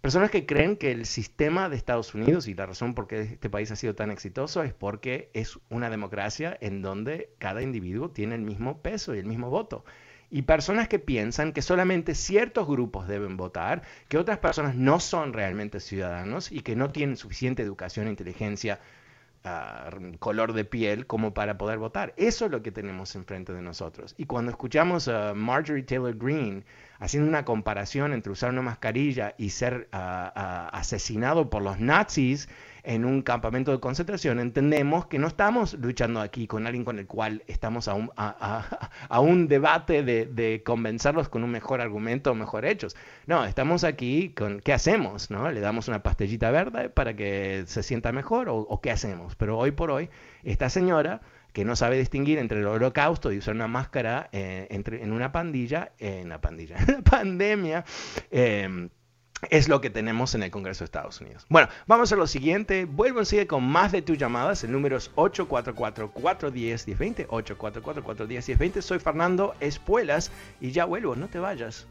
Personas 0.00 0.32
que 0.32 0.46
creen 0.46 0.76
que 0.76 0.90
el 0.90 1.06
sistema 1.06 1.68
de 1.68 1.76
Estados 1.76 2.16
Unidos 2.16 2.48
y 2.48 2.54
la 2.54 2.66
razón 2.66 2.96
por 2.96 3.06
qué 3.06 3.20
este 3.20 3.48
país 3.48 3.70
ha 3.70 3.76
sido 3.76 3.94
tan 3.94 4.10
exitoso 4.10 4.64
es 4.64 4.74
porque 4.74 5.30
es 5.34 5.60
una 5.68 5.88
democracia 5.88 6.58
en 6.60 6.82
donde 6.82 7.32
cada 7.38 7.62
individuo 7.62 8.10
tiene 8.10 8.34
el 8.34 8.42
mismo 8.42 8.82
peso 8.82 9.14
y 9.14 9.20
el 9.20 9.26
mismo 9.26 9.50
voto 9.50 9.84
y 10.30 10.42
personas 10.42 10.88
que 10.88 10.98
piensan 10.98 11.52
que 11.52 11.62
solamente 11.62 12.14
ciertos 12.14 12.66
grupos 12.66 13.08
deben 13.08 13.36
votar, 13.36 13.82
que 14.08 14.18
otras 14.18 14.38
personas 14.38 14.76
no 14.76 15.00
son 15.00 15.32
realmente 15.32 15.80
ciudadanos 15.80 16.52
y 16.52 16.60
que 16.60 16.76
no 16.76 16.90
tienen 16.90 17.16
suficiente 17.16 17.62
educación 17.62 18.06
inteligencia, 18.08 18.78
ah, 19.44 19.90
color 20.20 20.52
de 20.52 20.64
piel 20.64 21.06
como 21.06 21.34
para 21.34 21.58
poder 21.58 21.78
votar. 21.78 22.14
Eso 22.16 22.44
es 22.44 22.50
lo 22.52 22.62
que 22.62 22.70
tenemos 22.70 23.16
enfrente 23.16 23.52
de 23.52 23.62
nosotros. 23.62 24.14
Y 24.18 24.26
cuando 24.26 24.52
escuchamos 24.52 25.08
a 25.08 25.34
Marjorie 25.34 25.82
Taylor 25.82 26.16
Greene 26.16 26.64
haciendo 27.00 27.28
una 27.28 27.44
comparación 27.44 28.12
entre 28.12 28.32
usar 28.32 28.50
una 28.50 28.62
mascarilla 28.62 29.34
y 29.36 29.50
ser 29.50 29.88
ah, 29.92 30.32
ah, 30.34 30.68
asesinado 30.72 31.50
por 31.50 31.62
los 31.62 31.80
nazis, 31.80 32.48
en 32.82 33.04
un 33.04 33.22
campamento 33.22 33.72
de 33.72 33.80
concentración, 33.80 34.40
entendemos 34.40 35.06
que 35.06 35.18
no 35.18 35.26
estamos 35.26 35.74
luchando 35.74 36.20
aquí 36.20 36.46
con 36.46 36.66
alguien 36.66 36.84
con 36.84 36.98
el 36.98 37.06
cual 37.06 37.42
estamos 37.46 37.88
a 37.88 37.94
un, 37.94 38.10
a, 38.16 39.20
un 39.20 39.48
debate 39.48 40.02
de, 40.02 40.26
de, 40.26 40.62
convencerlos 40.64 41.28
con 41.28 41.44
un 41.44 41.50
mejor 41.50 41.80
argumento 41.80 42.30
o 42.30 42.34
mejor 42.34 42.64
hechos. 42.64 42.96
No, 43.26 43.44
estamos 43.44 43.84
aquí 43.84 44.30
con 44.30 44.60
qué 44.60 44.72
hacemos, 44.72 45.30
¿no? 45.30 45.50
Le 45.50 45.60
damos 45.60 45.88
una 45.88 46.02
pastillita 46.02 46.50
verde 46.50 46.88
para 46.88 47.14
que 47.14 47.64
se 47.66 47.82
sienta 47.82 48.12
mejor 48.12 48.48
o, 48.48 48.80
qué 48.80 48.90
hacemos. 48.90 49.36
Pero 49.36 49.58
hoy 49.58 49.70
por 49.72 49.90
hoy, 49.90 50.10
esta 50.44 50.70
señora 50.70 51.20
que 51.52 51.64
no 51.64 51.74
sabe 51.74 51.98
distinguir 51.98 52.38
entre 52.38 52.60
el 52.60 52.66
holocausto 52.66 53.32
y 53.32 53.38
usar 53.38 53.54
una 53.54 53.66
máscara 53.66 54.28
eh, 54.32 54.68
entre, 54.70 55.02
en 55.02 55.12
una 55.12 55.32
pandilla, 55.32 55.92
en 55.98 56.26
una 56.26 56.40
pandilla, 56.40 56.76
en 56.86 56.94
una 56.94 57.02
pandemia, 57.02 57.84
eh, 58.30 58.88
es 59.48 59.68
lo 59.68 59.80
que 59.80 59.90
tenemos 59.90 60.34
en 60.34 60.42
el 60.42 60.50
Congreso 60.50 60.80
de 60.80 60.86
Estados 60.86 61.20
Unidos. 61.20 61.46
Bueno, 61.48 61.68
vamos 61.86 62.12
a 62.12 62.16
lo 62.16 62.26
siguiente. 62.26 62.84
Vuelvo 62.84 63.24
sigue 63.24 63.46
con 63.46 63.62
más 63.64 63.92
de 63.92 64.02
tus 64.02 64.18
llamadas. 64.18 64.64
El 64.64 64.72
número 64.72 64.96
es 64.96 65.14
844-410-1020. 65.14 67.28
844-410-1020. 67.28 68.82
Soy 68.82 68.98
Fernando 68.98 69.54
Espuelas 69.60 70.32
y 70.60 70.72
ya 70.72 70.84
vuelvo. 70.84 71.14
No 71.16 71.28
te 71.28 71.38
vayas. 71.38 71.86